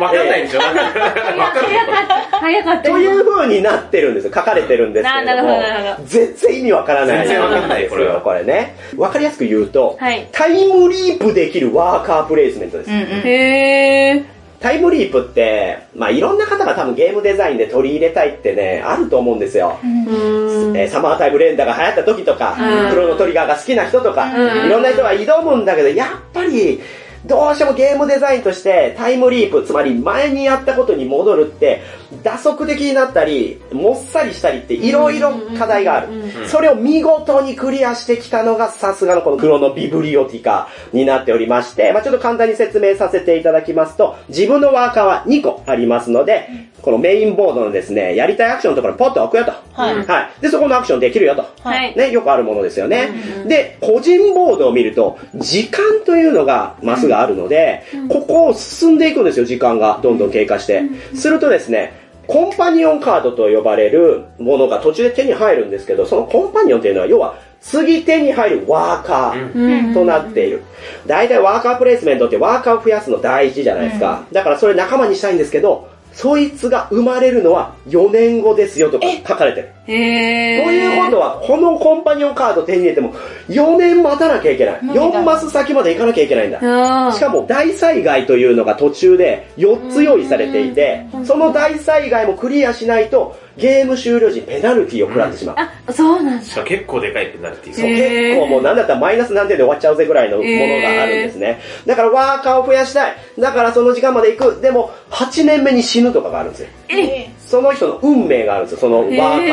[0.00, 0.62] わかんないんですよ。
[0.62, 0.92] わかんない。
[0.92, 2.38] 早かった。
[2.38, 2.90] 早かった。
[2.90, 4.32] という風になってるんですよ。
[4.34, 6.02] 書かれてるんですけれどななるほもどなるほ。
[6.06, 7.28] 全然意味わからない。
[7.28, 8.74] 全然わかんないこれはこれね。
[8.96, 12.90] わかりやすく言うと、はいタイムリープできるワーカープレイスメントです。
[12.90, 13.04] うんうん。
[13.26, 14.33] へー。
[14.64, 19.78] タイムリープって、まあいろんな方が多分ゲームデザインで取り入れたいってね、あると思うんですよ。
[19.82, 22.90] えーサマータイムレンダーが流行った時とか、うん。
[22.90, 24.66] クロノトリガーが好きな人とか、うん。
[24.66, 26.80] いろんな人が挑むんだけど、やっぱり、
[27.26, 31.82] どうしてもゲームデザインとしてタイムリープ、つまり前にやったことに戻るって、
[32.22, 36.08] 打足的になったり、もっさりしたりっていろいろ課題がある。
[36.48, 46.48] それを見事にクリアしてきたのがさすがのこのクロノビブリオティカになっておりまして、まあちょっと簡単に説明させていただきますと、自分のワーカーは2個ありますので、
[46.84, 49.52] このメインボードのですね、やりたいアクションのところにポッと置くよと。
[49.72, 50.42] はいはい。
[50.42, 51.46] で、そこのアクションできるよと。
[51.62, 51.96] はい。
[51.96, 53.08] ね、よくあるものですよね。
[53.46, 59.98] で、個人ボードを見ると、時間というのが、マスがあるので、ここを進んでいくんですよ、時間が。
[60.02, 60.82] どんどん経過して。
[61.14, 61.94] するとですね、
[62.26, 70.62] コンパニオンカードと呼ばれるものが途中で手に入るんですけど、そのコンパニオンっていうのは、要は、次手に入るワーカーとなっている。
[71.06, 74.26] 大体ワーカープレイスメントってワーカーを増やすの大事じゃないですか。
[74.32, 79.72] だからそれ仲間にしたいんですけど、そいつが生まれるのは4年後ですよとか書かれてる。
[79.86, 80.64] へー。
[80.64, 83.12] ということは、このコンパニオンカード手に入れても、
[83.48, 84.78] 4年待たなきゃいけない。
[84.82, 87.12] 無理だ4マス先まで行かなきゃいけないんだ。
[87.12, 95.56] しかも大災害というのが途中で4つ用意されていて、その大災害もクリアしないと、ゲーム終了時ペナルティを食らってしまう。
[95.58, 96.64] あ、そうなんだ。
[96.64, 97.76] 結構でかいペナルティー。
[97.76, 101.60] そう結構もうなんだったらマイナス何点で終わっちゃうぜぐらいのものがあるんですね。
[101.86, 103.16] だからワーカーを増やしたい。
[103.38, 104.60] だからその時間まで行く。
[104.60, 106.68] でも8年目に死ぬとかがあるんですよ。
[106.88, 109.48] え、その人の運命があるんですよ、そのワーカーワー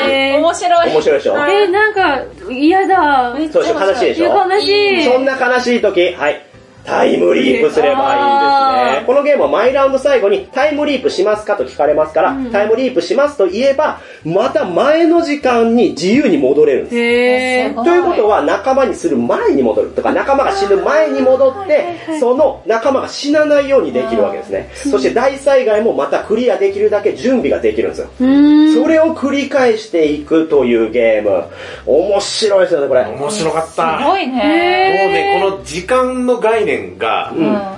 [0.00, 0.38] カーに。
[0.38, 0.90] 面白い。
[0.92, 1.36] 面白いでしょ？
[1.36, 3.36] えー、なんか、嫌だ。
[3.52, 3.80] そうでしょ？
[3.80, 4.26] 悲しいでしょ？
[4.48, 5.04] 悲しい。
[5.04, 6.45] そんな悲しい時、はい。
[6.86, 9.04] タイムリープすればいいんですね。
[9.06, 17.84] このゲームは毎ラウンド最後にタイムリープしますかと聞かれますから、タイムリープしますと言えば、また前の時間に自由に戻れるんです。
[17.84, 21.84] ということは仲間にする前に戻るとか 仲間が死ぬ前に戻って
[22.20, 24.70] その仲間が死なないようにできるわけですね。
[24.74, 28.08] そして大災害もまたクリアできるだけ準備ができるんですよ。
[28.18, 31.44] それを繰り返していくというゲーム。
[31.86, 33.02] 面白いですよね、これ。
[33.02, 33.98] 面白かった。
[33.98, 35.16] すごいもうね。
[35.16, 37.32] ね、この時間の概念が、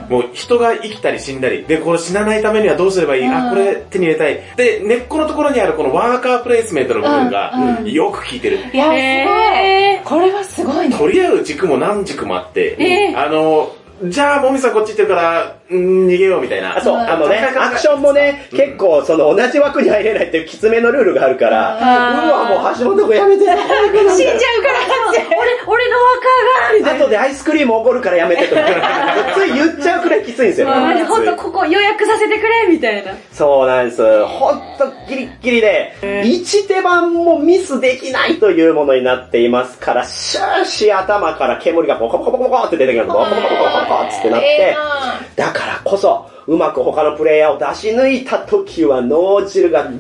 [0.09, 4.40] もう人が生きたり死んだり、で、これ死なないためにはどうすればいい、うんあ、これ手に入れたい。
[4.57, 8.59] で、根っこのところにあるこのワーカープレイスメントの部分が、よく効いてる。
[8.72, 10.20] いや、へすごい。
[10.20, 10.96] これはすごいね。
[10.96, 13.72] 取り合う軸も何軸もあって、えあの、
[14.05, 16.78] じゃあ、もみさんこっち行ってるから、うん逃げようみたいな。
[16.78, 23.44] あそう、あのね、アクションもね、結構その同じ枠に入れないっていうきつめのルールがあるから、うわ、もう橋本君やめて。
[23.44, 24.78] 死んじゃうから
[25.38, 27.05] 俺、俺の若が、みたいな。
[27.05, 28.62] 後でアイスクリームおごるからやめてとか、
[29.36, 30.68] つい言っちゃうくらいきついんですよ。
[30.68, 33.12] ほんとここ予約させてくれみたいな。
[33.32, 34.24] そうなんです。
[34.24, 43.14] ほんとギリッギリで、一手番もミスできないというものになっていますから、シューシ頭から煙がボコボコボコって出てくるの。
[43.14, 43.26] ボコ
[44.09, 44.76] っつってなって、
[45.36, 49.90] だからこそ、うまく他のプレイヤーを出し抜いた時は脳汁が、うわ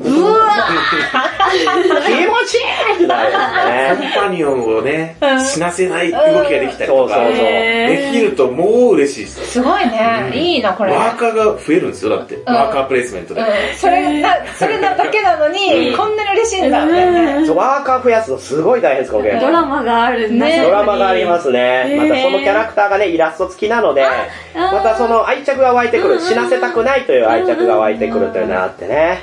[2.06, 4.10] 気持ちいいってなるんですね。
[4.14, 9.46] コンパニオンをね、死なせない動きができたりとか、そうそうそうできるともう嬉しいです。
[9.46, 10.30] すごいね。
[10.32, 10.92] いいな、これ。
[10.92, 12.38] ワーカーが増えるんですよ、だって。
[12.46, 13.42] ワーカープレイスメントで。
[13.42, 13.46] うん
[13.76, 17.46] それな、それなだけなのに、こんなに嬉しいんだ、みたいなね。
[17.46, 19.40] そうワーカー増やすのすごい大変です、このゲーム。
[19.40, 21.94] ドラマがあるんだねドラマがありますね。
[21.98, 24.06] またそのキャラクターがね、イラスト付きなので、
[24.54, 29.20] またその愛着が湧いてくる、死なせたくないという愛着が湧いてくるというのがあってね。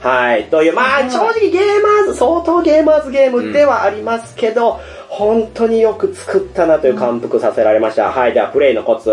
[0.00, 0.44] はい。
[0.44, 8.10] という、まあ正直ゲーマーズ、相当ゲーマーズゲームではありますけど、本当によく作ったなという感服させられました。
[8.10, 8.34] はい。
[8.34, 9.10] では、プレイのコツ、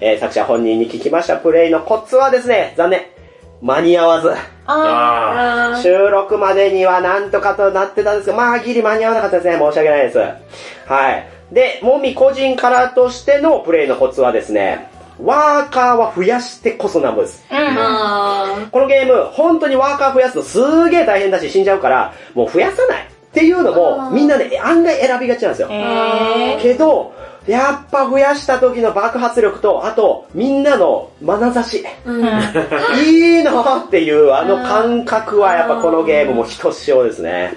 [0.00, 1.36] えー作者本人に聞きました。
[1.36, 3.06] プレイのコツはですね、残念。
[3.62, 4.30] 間に合わず。
[4.68, 9.58] ああ収録までにはなんとかとなってたんですが、まあ、ギリ間に合わなかったですね。
[9.58, 10.18] 申し訳ないです。
[10.18, 11.28] はい。
[11.52, 14.90] で、もみ個人からとしてのプレイのコツはですね、
[15.22, 17.44] ワーカーは増やしてこそなんです。
[17.50, 17.76] ーうん。
[17.78, 25.68] あこのゲーム、本当にワーカー増やすのすげえ大変だし死んじゃうから、もう増やさないっていうのも、みんなね、案外選びがちなんですよ。
[25.70, 27.14] えけど、
[27.46, 31.84] やっぱ増やした時の爆発力と、あと、みんなの眼差し。
[32.04, 32.24] ーうん。
[33.06, 37.54] いいなっていうあの感覚はやっぱこのゲームもひとしおですね。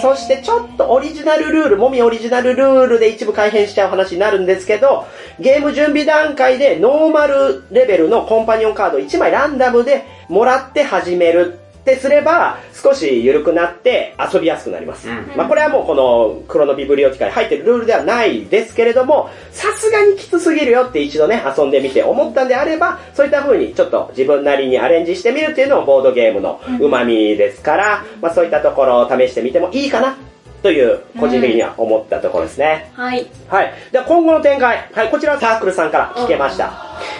[0.00, 5.06] そしてちょっとオリジナルルール、もみオリジナルルールで一部改変しちゃう話になるんですけど、
[5.40, 11.61] ゲーム準備段階でノーマルレベルのコンパニオンカード1枚ランダムでもらって始める。
[11.82, 15.08] ってすれば少し緩くなって遊びやすくなります。
[15.08, 30.16] うんまあこれはもうこのクロノビブリオティカに入ってるルールではないですけれども、さすがにきつすぎるよって一度ね、遊んでみて思ったんであれば、そういった風にちょっと自分なりにアレンジしてみるっていうのもボードゲームの旨味ですから、まあそういったところを試してみてもいいかな
[30.62, 32.92] という個人的には思ったところですね。
[32.94, 33.26] はい。
[33.48, 33.72] はい。
[33.90, 34.88] では今後の展開。
[34.92, 36.72] はい、こちらはサークルさんから聞けました。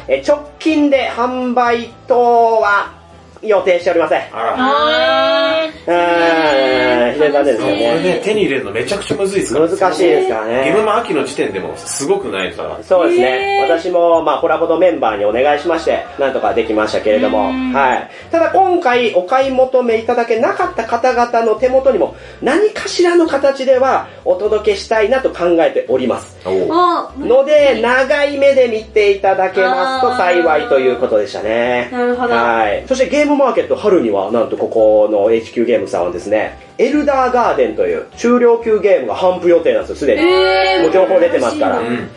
[0.06, 2.16] え直近で販売等
[2.60, 3.01] は
[3.42, 4.20] 予定しておりません。
[4.32, 4.54] あら。
[4.56, 8.02] あうーん、非常に残念ですよこれね。
[8.02, 9.68] ね、手に入れるのめちゃくちゃむずいですから。
[9.68, 10.64] 難しいですからね。
[10.64, 12.78] ゲームマ秋の時点でもすごくないから。
[12.82, 13.66] そうですね。
[13.68, 18.10] 私も、まあ、コラボのメンバーにお願いしまして、なんとかできましたけれども、はい。
[18.30, 26.36] ただ今回お買い求めいただけなかった方々の手元にも、何かしらの形ではお届けしたいなと考えております。
[26.44, 31.88] ので、長い目で見ていただけますと幸いということでしたね。
[31.92, 32.84] なるほどはい。
[32.86, 40.22] そしてゲームマーケット春には、なんとここの HQ ゲームさんはですね、エルダーガーデンという中量級ゲームが頒布予定なんですよ、すでに。
[40.22, 41.80] えーもう情報出てますから。
[41.80, 42.08] うん、うん。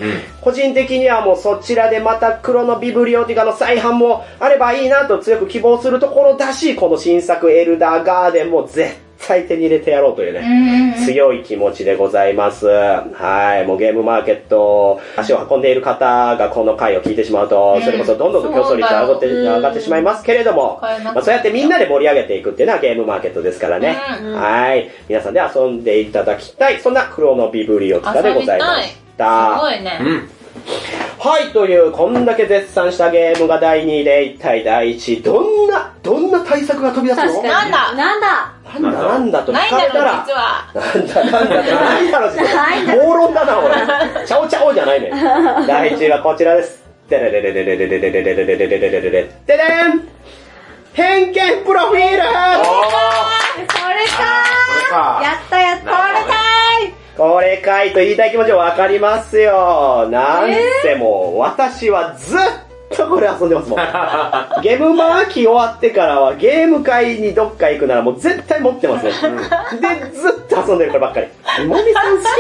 [0.42, 9.05] 個人的にはもうそちらでまた黒のビブリオティカの再販もあればいいなと強く希望するところだし、この新作エルダーガーデンも絶対
[9.48, 12.68] 手に入れてやろうというね、強い気持ちでございます。
[12.68, 23.94] はい、もうゲームマーケット、足を運んでいる方がこの回を聞いてしまうと、それこそどんどんと競争率上がって、上がってしまいますけれども、まあそうやってみんなで盛り上げていくっていうのはゲームマーケットですからね。
[23.94, 29.56] はい、皆さんで遊んでいただきたい、そんな黒のビブリオティカでございました。
[29.58, 30.00] すごいね。
[30.02, 30.30] うん。
[31.20, 37.44] はい、という、こんだけ絶賛したゲームが第2位で、一体第1位、どんな、どんな対策が飛び出すの？
[37.44, 37.94] なんだ？
[37.94, 38.54] なんだ？
[38.74, 38.92] なんだ？
[38.92, 40.04] なんだと聞ないんかれたら？
[40.04, 40.66] だろう、実、は。
[40.74, 42.96] なんだなんだないだろ、実は。
[43.04, 44.26] 暴論だな、俺。
[44.26, 45.12] ちゃおちゃおじゃないね。
[45.68, 46.84] 第1位はこちらです。
[47.10, 50.10] でれれれれれれれれれれれれれれれれれででん
[50.94, 52.26] 偏見プロフィールおーそ
[53.54, 56.35] れかこれかやったやったこれか
[57.18, 60.08] これかいと言いたい気持ちはわかりますよ。
[60.12, 60.50] なん
[60.82, 62.40] せもう、私はずっ
[62.90, 63.80] とこれ遊んでますもん。
[64.62, 69.12] ゲームマーキー終わってからはゲーム会にどっか行くならもう絶対持ってますね。
[69.12, 69.18] で、
[70.12, 71.28] ずっと遊んでるからばっかり。
[71.68, 72.38] もみさん好きだね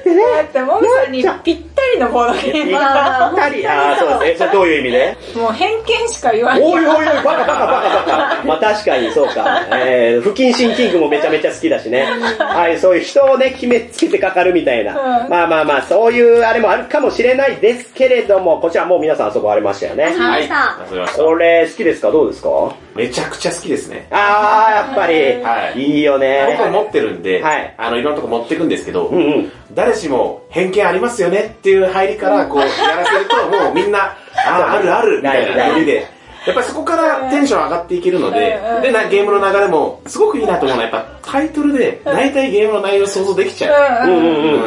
[0.00, 0.22] ってね。
[0.22, 2.70] だって、もみさんにぴったりのボードゲぴーム。
[2.72, 3.66] ったり。
[3.66, 4.34] ああ、 そうですね。
[4.38, 5.16] それどういう意味で？
[5.36, 6.62] もう偏見しか言わない。
[6.62, 8.42] おいおいおい、バカバカバカバカ。
[8.44, 9.62] まあ確かにそうか。
[9.72, 12.06] えー、不謹慎キングもめちゃめちゃ好きだしね。
[12.38, 14.92] はい、そういう人をね、決めつけてかかるみたいな。
[14.92, 20.76] うんまあまあまあ、そういうあれもあるかもしれないですけれども、こちらもう皆さん遊ばれましたした。
[20.88, 22.10] 遊びましたこれ好きですか？
[22.10, 22.48] どうですか？
[22.94, 24.06] めちゃくちゃ好きですね。
[24.10, 25.14] あー、やっぱり。
[25.42, 26.56] はいいいよね。
[26.58, 29.52] 僕持ってるんで、はいあの、いろんなとこ持ってくんですけど、うんうん。
[29.74, 33.98] 誰しも偏見ありますよねっていう入りから、こう、やらせると、 もうみんな、
[34.46, 36.06] ああ、あるある、みたいなノリで。
[36.46, 44.08] やっぱりそこからテンション上がっていけるので、で、なゲームの流れも、すごくいいなと思うのは、やっぱタイトルで、大体ゲームの内容想像できちゃう。
[44.08, 44.62] うんうんうん。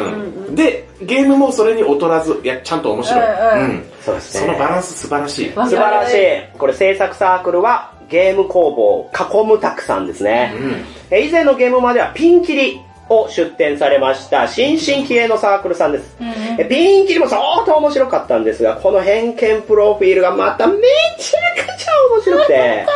[0.48, 3.24] うんで、ゲームもそれに劣らず、いや、ちゃんと面白い。
[3.24, 4.46] うんうんそうですね。
[4.46, 5.52] そのバランス素晴らしい。
[5.52, 6.58] 素晴らしい。
[6.58, 10.54] これ制作サークルはゲーム工房囲むたくさんですね。
[10.58, 12.80] うんえ以前のゲームまではピンキリ
[13.10, 16.16] を出展されました新進気鋭のサークルさんです。
[16.58, 20.74] えピンキリも相当面白かったんですが、この偏見プロフィールがまため
[21.18, 22.86] ちゃくちゃ面白くて。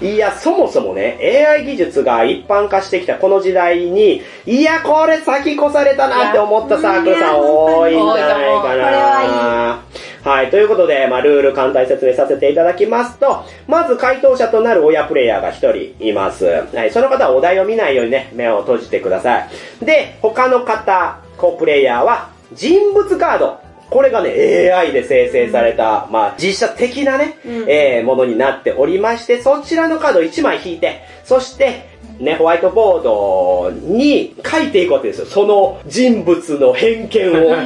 [0.02, 1.18] いや、そもそもね、
[1.48, 9.85] AI 技術が一般化してきたこの時代に、いや、これ先越されたなって思ったサークルさん多いんじゃないかな。
[10.26, 16.46] はい、ということで、まあ、ルール簡単に説明させていただきますと、まず回答者となる親プレイヤーが一人います。
[16.46, 19.48] はい、その方はお題を見ないようにね、目を閉じてください。
[19.84, 23.60] で、他の方、コプレイヤーは、人物カード。
[23.88, 35.26] これがね、AI で生成された、まあ、実写的なね、えーものになっておりまして、そちらのカードを1枚引いて、そして、ね、ホワイトボードに書いていくわけですよ。
[35.26, 37.56] その人物の偏見を。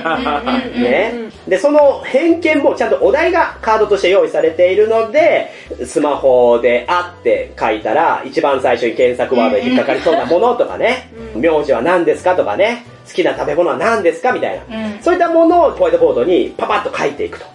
[0.80, 1.30] ね。
[1.46, 5.50] で、その偏見もちゃんとお題がカードとして用意されているので、
[5.84, 17.46] スマホであって書いたら、一番最初に検索ワードで引っかかりそうなものとかね、名字は何ですかとかね、好きな食べ物は何ですかみたいな、うんそういったものをホワイトボードにパパッと書いていくと。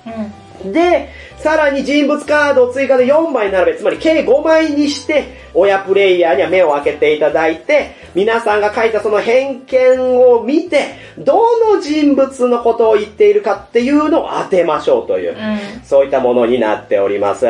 [0.64, 17.46] で、さらに人物カードを追加で4枚並べ、つまり計5枚にして、親プレイヤーには目を開けていただいて、皆さんが書いたその偏見を見て、どの人物のことを言っているかっていうのを当てましょうという、うんそういったものになっております。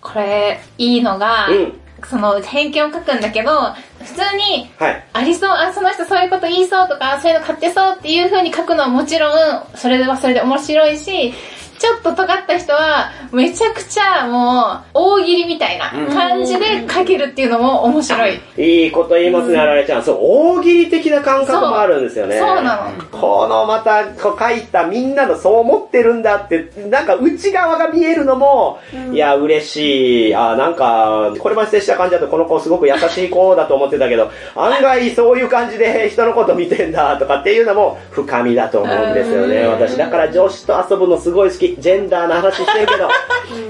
[0.00, 3.50] これ、いいのが、うんその偏見を書くんだけど、
[4.00, 5.04] 普通に、はい。
[5.12, 9.32] ありそう、あ、その人そういうこと言いそうとか、そういうの買ってそうっていう風に書くのはもちろん、
[9.74, 11.34] それはそれで面白いし、
[11.78, 18.40] ちょっと尖った人は、めちゃくちゃもう、大喜利みたいな感じで書けるっていうのも面白い。
[18.56, 20.02] いいこと言いますね、あられちゃん。
[20.02, 22.38] そう、大喜利的な感覚もあるんですよね。
[22.38, 23.18] そうなの。
[23.18, 28.78] このまた、こう書いたみんなのそう思ってるんだって、なんか内側が見えるのも、
[29.12, 30.34] いや、嬉しい。
[30.34, 39.66] あ、なんか、これまで接した感じだとこの子すごく優しい子だと思ってたけど、案外そういう感じで人のこと見てんだとかっていうのも深みだと思うんですよね。
[39.66, 41.67] 私、だから女子と遊ぶのすごい好き。
[41.78, 43.08] ジェンダーの話してるけど、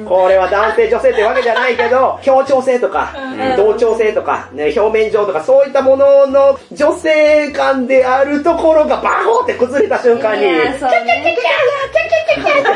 [0.09, 3.13] これは男性女性ってわけじゃないけど、協調性とか、
[3.57, 11.37] 同調性とか、ね、表面上とか、そういったものの女性感であるところがバコって崩れた瞬間に、いやそうね。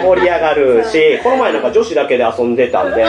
[0.02, 3.04] 盛り上がるし、この前なんか女子だけで遊んでたんで、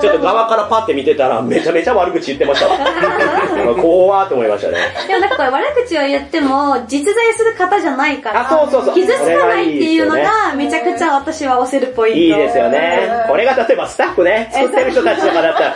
[0.00, 3.74] ちょっと側からパッて見てたらめちゃめちゃ悪口言ってましたわ。
[3.74, 4.78] 怖ーって思いましたね。
[5.06, 8.44] でもなんかこれ悪口を言っても、実在する方じゃないから、
[8.94, 12.18] 傷つかないっていうのが、めちゃくちゃ私は押せるポイント。
[12.20, 13.08] いいですよね。
[13.28, 15.74] これが例えばスタッフね、作ってる人たちとかだったら、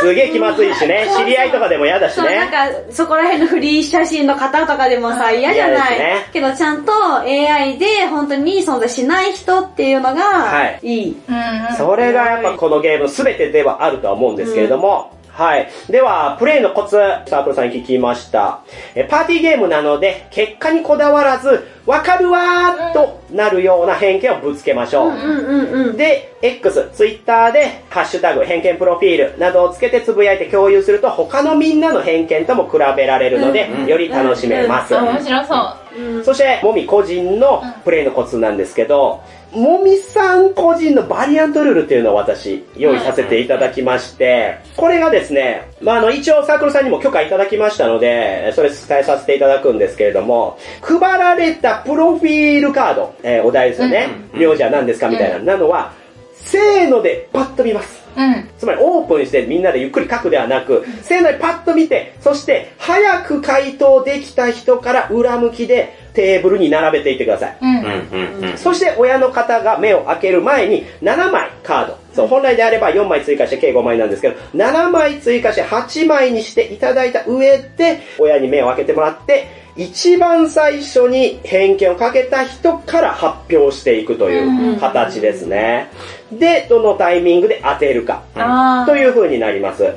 [0.00, 2.46] すげえ気まずいしね、知り合いとかでも嫌だしそう、なんね。
[2.50, 5.98] か、そこら辺のフリー写真の方とかでもさ、嫌じゃない。
[6.32, 11.16] けど、ちゃんと AI で本当に存在しない人っていうのが、はいいい。
[11.28, 11.76] うん。
[11.76, 15.68] それがやっぱこのゲームの全てではあるとは思うんですけれども、はい。
[15.88, 18.58] では、プレイのコツ、サークルさんに聞きました。
[18.96, 25.10] えパーティーゲームなので、結果にこだわらず、わかるわーとなるような偏見をぶつけましょう。
[25.10, 25.96] うんうんうん。
[25.96, 34.98] で、X、Twitter で、ハッシュタグ、偏見プロフィールなどをつけてつぶやいて共有すると、他のみんなの偏見とも比べられるので、より楽しめます。
[34.98, 36.24] あ面白そう。
[36.24, 39.20] そして、もみ個人のプレイのコツなんですけど、
[39.52, 55.92] もみさん個人のバリアントルールっていうのを私、用意させていただきまして、これがですね、まあ、あの、一応サークルさんにも許可いただきましたので、それ伝えさせていただくんですけれども、配られたプロフィールカード、えーお題ですよね、名字は何ですかみたいな、なのは、
[56.34, 58.02] せーのでパッと見ます。
[58.16, 58.48] うん。
[58.58, 67.56] つまりオープンしてみんなでゆっくり書くではなく、せーのにパッと見て、そして早く回答できた人から裏向きでテーブルに並べていってください。
[67.60, 67.78] うん。
[67.78, 68.58] うんうんうん。
[68.58, 71.98] そして親の方が目を開ける前に7枚カード。
[72.12, 79.46] そう、本来であれば4枚追加して計5枚なんですけど、7枚追加して8枚にしていただいた上で、親に目を開けてもらって、
[79.76, 85.88] 一番最初に偏見をかけた人から発表していくという形ですね。
[86.32, 88.22] で、どのタイミングで当てるか。
[88.34, 89.94] あという風になります。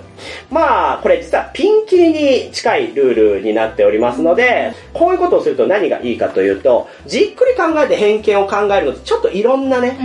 [0.50, 2.10] まあ、これ実はピンキリ
[2.46, 9.98] に近いルールになっておりますので、こういうことをすると何がいいかというと、じっくり考えて偏見を考えるのとちょっといろんなね。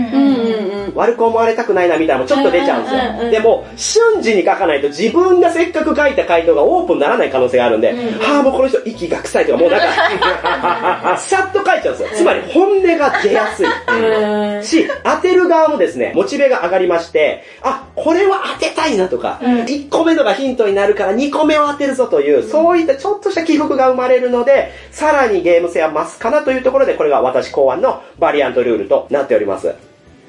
[0.94, 3.30] 悪く思われたくないなみたいなのもちょっと出ちゃうんですよ。
[3.30, 12.16] でも、瞬時に書かないと自分がせっかく書いた回答がオープンにならない可能性があるんで、はあ、もうこの人息が臭いとか、もうなんか、 さっと書いちゃうんですよ。
[12.16, 13.66] つまり本音が出やすい。
[13.66, 29.74] うんし、当てる側もですね、モチベが上がりまして、あ、これは当てたいなとか、1個目のがヒントになるから2個目を当てるぞという、そういったちょっとした起伏が生まれるので、さらにゲーム性は増すかなというところで、これが私考案のバリアントルールとなっております。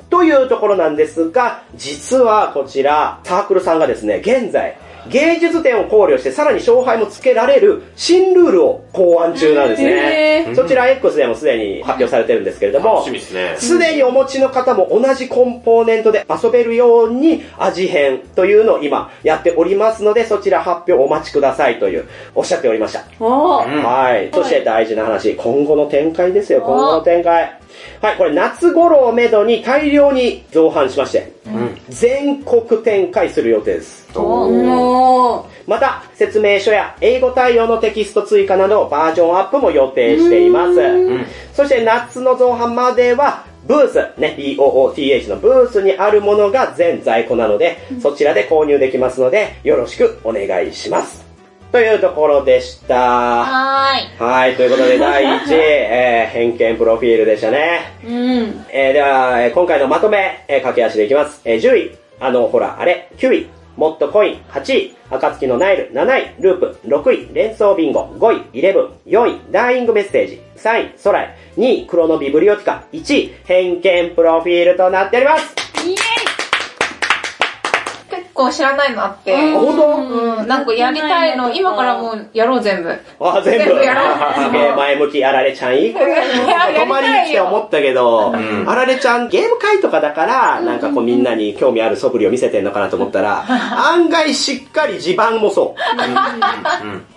[0.10, 4.78] というところなんですが、実はこちら、サークルさんがですね、現在、
[5.10, 10.54] 芸術点を考慮してさらに勝敗もつけられる新ルールを考案中なんですね。
[10.56, 13.56] そちら X でもすでに発表されてるんですけれどもすね。
[13.58, 23.04] すでにお持ちの方も同じコンポーネントで遊べるように味変というのを今やっておりますので、そちら発表お待ちくださいというおっしゃっておりました。
[23.24, 24.30] はい。
[24.34, 27.57] そして大事な話、今後の展開ですよ、今後の展開。
[28.02, 31.32] はい、これ夏頃をめどに大量に造反しまして、
[31.90, 34.08] 全国展開する予定です。
[35.68, 40.76] また、説明書や英語対応のテキスト追加などバージョンアップも予定しています。
[41.54, 51.27] そして夏の造反までは、ブース、ね、BOOTH のブースにあるものが全在庫なので、そちらで購入できますので、よろしくお願いします。
[51.72, 52.96] というところでした。
[52.96, 54.30] はーい。
[54.30, 57.94] はい、ということで第1位、えー偏見プロフィールでしたね。
[58.06, 58.66] うん。
[58.72, 61.42] えーでは、えー今回のまとめ、えー駆け足でいきます。
[61.46, 75.54] えー10位、あの、ほら、あれ、9位、もっとコイン、8位、暁のナイル、7位、ループ、6位、連想ビンゴ、5位、イレブン、4位、ダーイングメッセージ、3位、ソライ、2位、クロノビブリオティカ、1位、偏見プロフィールとなっております。
[75.86, 76.17] イエー結
[78.38, 79.36] 構知らないのあって。
[79.36, 79.98] あ、本当？
[79.98, 82.90] うん、なんかやりたいの、今からもうやろう全部。
[83.20, 83.66] あ、全部。
[83.66, 84.02] 全部やろ
[84.42, 86.16] うすげえ前向き、あられちゃん いい子だよ。
[86.76, 88.34] 泊まりに来て思ったけど、
[88.66, 93.44] あられちゃんゲーム会とかだから、なんかこうみんなに興味ある素振りを見せてんのかなと思ったら、
[93.92, 95.82] 案外しっかり地盤もそう。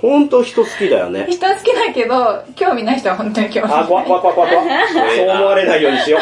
[0.00, 1.26] ほんと人好きだよね。
[1.28, 3.82] 人好きだけど、興味ない人は本当に興味ない。
[3.82, 5.16] あ、怖い怖い怖い怖い怖い。
[5.16, 6.20] そう思われないようにしよう。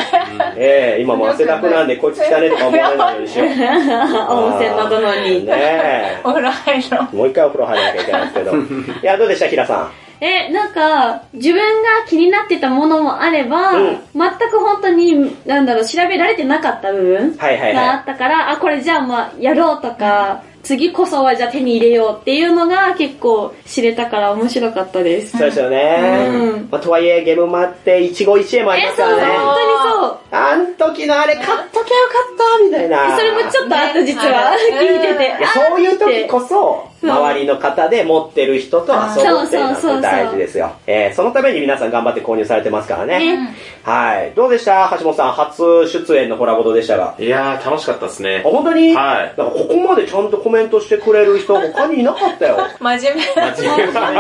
[0.57, 3.49] ええ今も汗だくなんでこいつ汚ねとか思われないようにしよう。
[4.28, 5.45] 温泉などのに。
[5.47, 6.20] ねえ。
[6.24, 7.16] お風呂入ろう。
[7.16, 8.53] もう一回お風呂入らなきゃいけないですけど。
[9.03, 9.91] いや、どうでした、平さん？
[10.20, 25.28] え、なんか、自分が気になってたものもあれば、うん全く本当に、なんだろう、調べられてなかった部分はいはいがあはったから、あ、これじゃあまあ、やろうとか、次こそはじゃあ手に入れようっていうのが結構知れたから面白かったです。
[25.28, 25.38] い。
[25.38, 26.28] そうですよね。
[26.30, 29.22] うんまあ、とはいえ、ゲームマって一期一会もありますからね。
[29.38, 30.18] 本当にそう。
[30.30, 31.84] あん時のあれ買っときゃよか
[32.34, 33.16] ったみたいな。
[33.16, 34.50] それもちょっとあった、実は。
[34.50, 35.36] ね聞いてて。
[35.54, 40.72] そういう時こそ、周りの方で持ってる人と遊ぶっていうのそうそうそうそうは大事ですよ。
[40.86, 43.18] えー、そのために皆さん頑張って購入されてますからね。
[43.36, 44.32] ねはい。
[44.34, 44.88] どうでした？
[44.99, 47.14] 橋本さん、初出演のホラボドでしたが。
[47.18, 48.49] いやー、楽しかったですねあ、。
[48.49, 48.94] 本当に？
[48.94, 52.59] はいなんかここまでちゃんとコメントしてくれる人 他にいなかったよ。
[52.80, 53.55] 真面目な。
[53.55, 54.12] 真面目だ真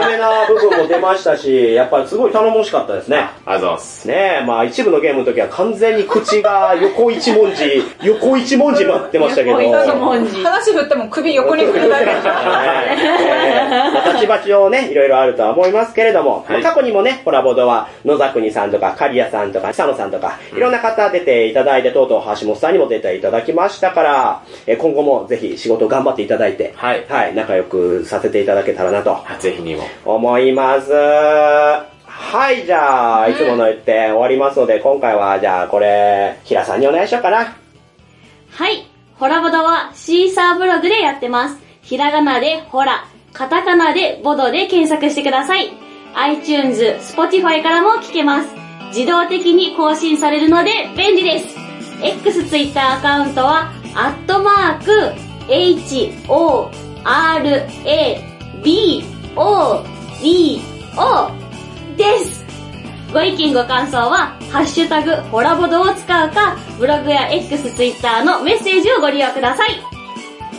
[0.00, 3.16] 面目な部分も出ましたし、やっぱりすごい頼もしかったですね。
[3.16, 4.08] ありがとうございます。
[4.08, 9.60] ねえ、まあ一部のゲームの時は完全に口が横一文字、横一文字待ってましたけど。
[9.60, 10.42] 横一文字。
[10.44, 12.06] 話振っても首横に振るだけ。
[12.26, 29.82] ねえまあ立ち鉢をね、いろいろあるとは思いますけれども、はいまあ過去にもね、コラボドは野沢国さんとか、刈谷さんとか、佐野さんとか、いろんな方出ていただいて、とうとう橋本さんにも出ていただきましたから、えー今後もぜひ仕事頑張っていただいて、はいはい、仲良くさせていただけたらなとあぜひにも。
[30.04, 30.92] 思います。
[30.92, 37.56] はい、じゃあ、いつもの言って終わりますので、今回は、じゃあ、これ、平さんにお願いしようかな。
[38.50, 38.86] はい。
[39.18, 41.65] ホラボドはシーサーブログでやってます。
[41.86, 45.70] ひらがなでホラ、カタカナでボドで検索してください。
[46.14, 46.82] iTunes、
[47.14, 48.48] Spotify からも聞けます。
[48.88, 51.56] 自動的に更新されるので便利です。
[52.02, 55.12] X、Twitter アカウントは、アットマーク、
[55.48, 56.72] H, O,
[57.04, 58.20] R, A,
[58.64, 59.04] B,
[59.36, 59.84] O,
[60.20, 60.60] D,
[60.96, 61.30] O
[61.96, 62.44] です。
[63.12, 69.95] ご意見ご感想は、ハッシュタグ、ホラボドを使うか、ブログや X、Twitter のメッセージをご利用ください。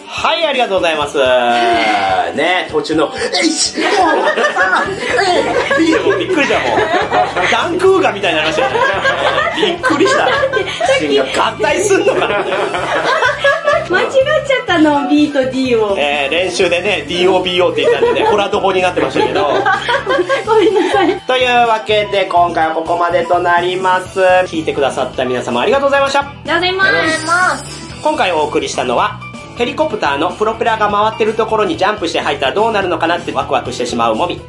[0.10, 1.18] はい、ありがとうございます。
[1.18, 6.80] ね、途中の、えいし、もう、いやもうびっくりしたもう。
[7.51, 8.80] ダンクーガみたいになりましたよね。
[9.58, 10.28] びっくりした。
[11.49, 12.45] 合体すんのかな
[13.89, 15.95] 間違っちゃったの、B と D を。
[15.97, 19.45] えー、練習でね、DOBO って言ったんでね、ホラドボになってましたけど。
[20.45, 21.22] ごめんなさい。
[21.22, 24.22] というわけで、今回はここまでとなります。
[24.45, 26.20] 聞いてくださった皆様ありがとうございました。
[26.22, 27.88] ありがとうございます。
[28.03, 29.20] 今回お送りしたのは、
[29.58, 34.39] ヘリコプターのプロペラが回ってるところにジャンプして入ったらどうなるのかなってワクワクしてしまうもみ。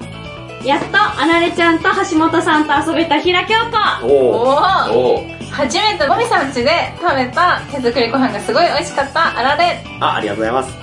[0.64, 4.06] やっと、あなれちゃんと橋本さんと遊べた平京子。
[4.06, 9.82] おお初めてゴミさん家で食べた手作りご飯がすごい美味しかったあられ。
[10.00, 10.76] あ、ありがとうございます。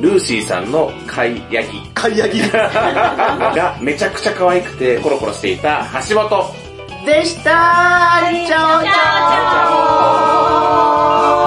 [0.00, 6.54] ルーシーさんの貝ヤギかいやぎがめちゃくちゃ可愛くてコロコロしていた橋本。
[7.04, 11.39] でしたチャオチャオ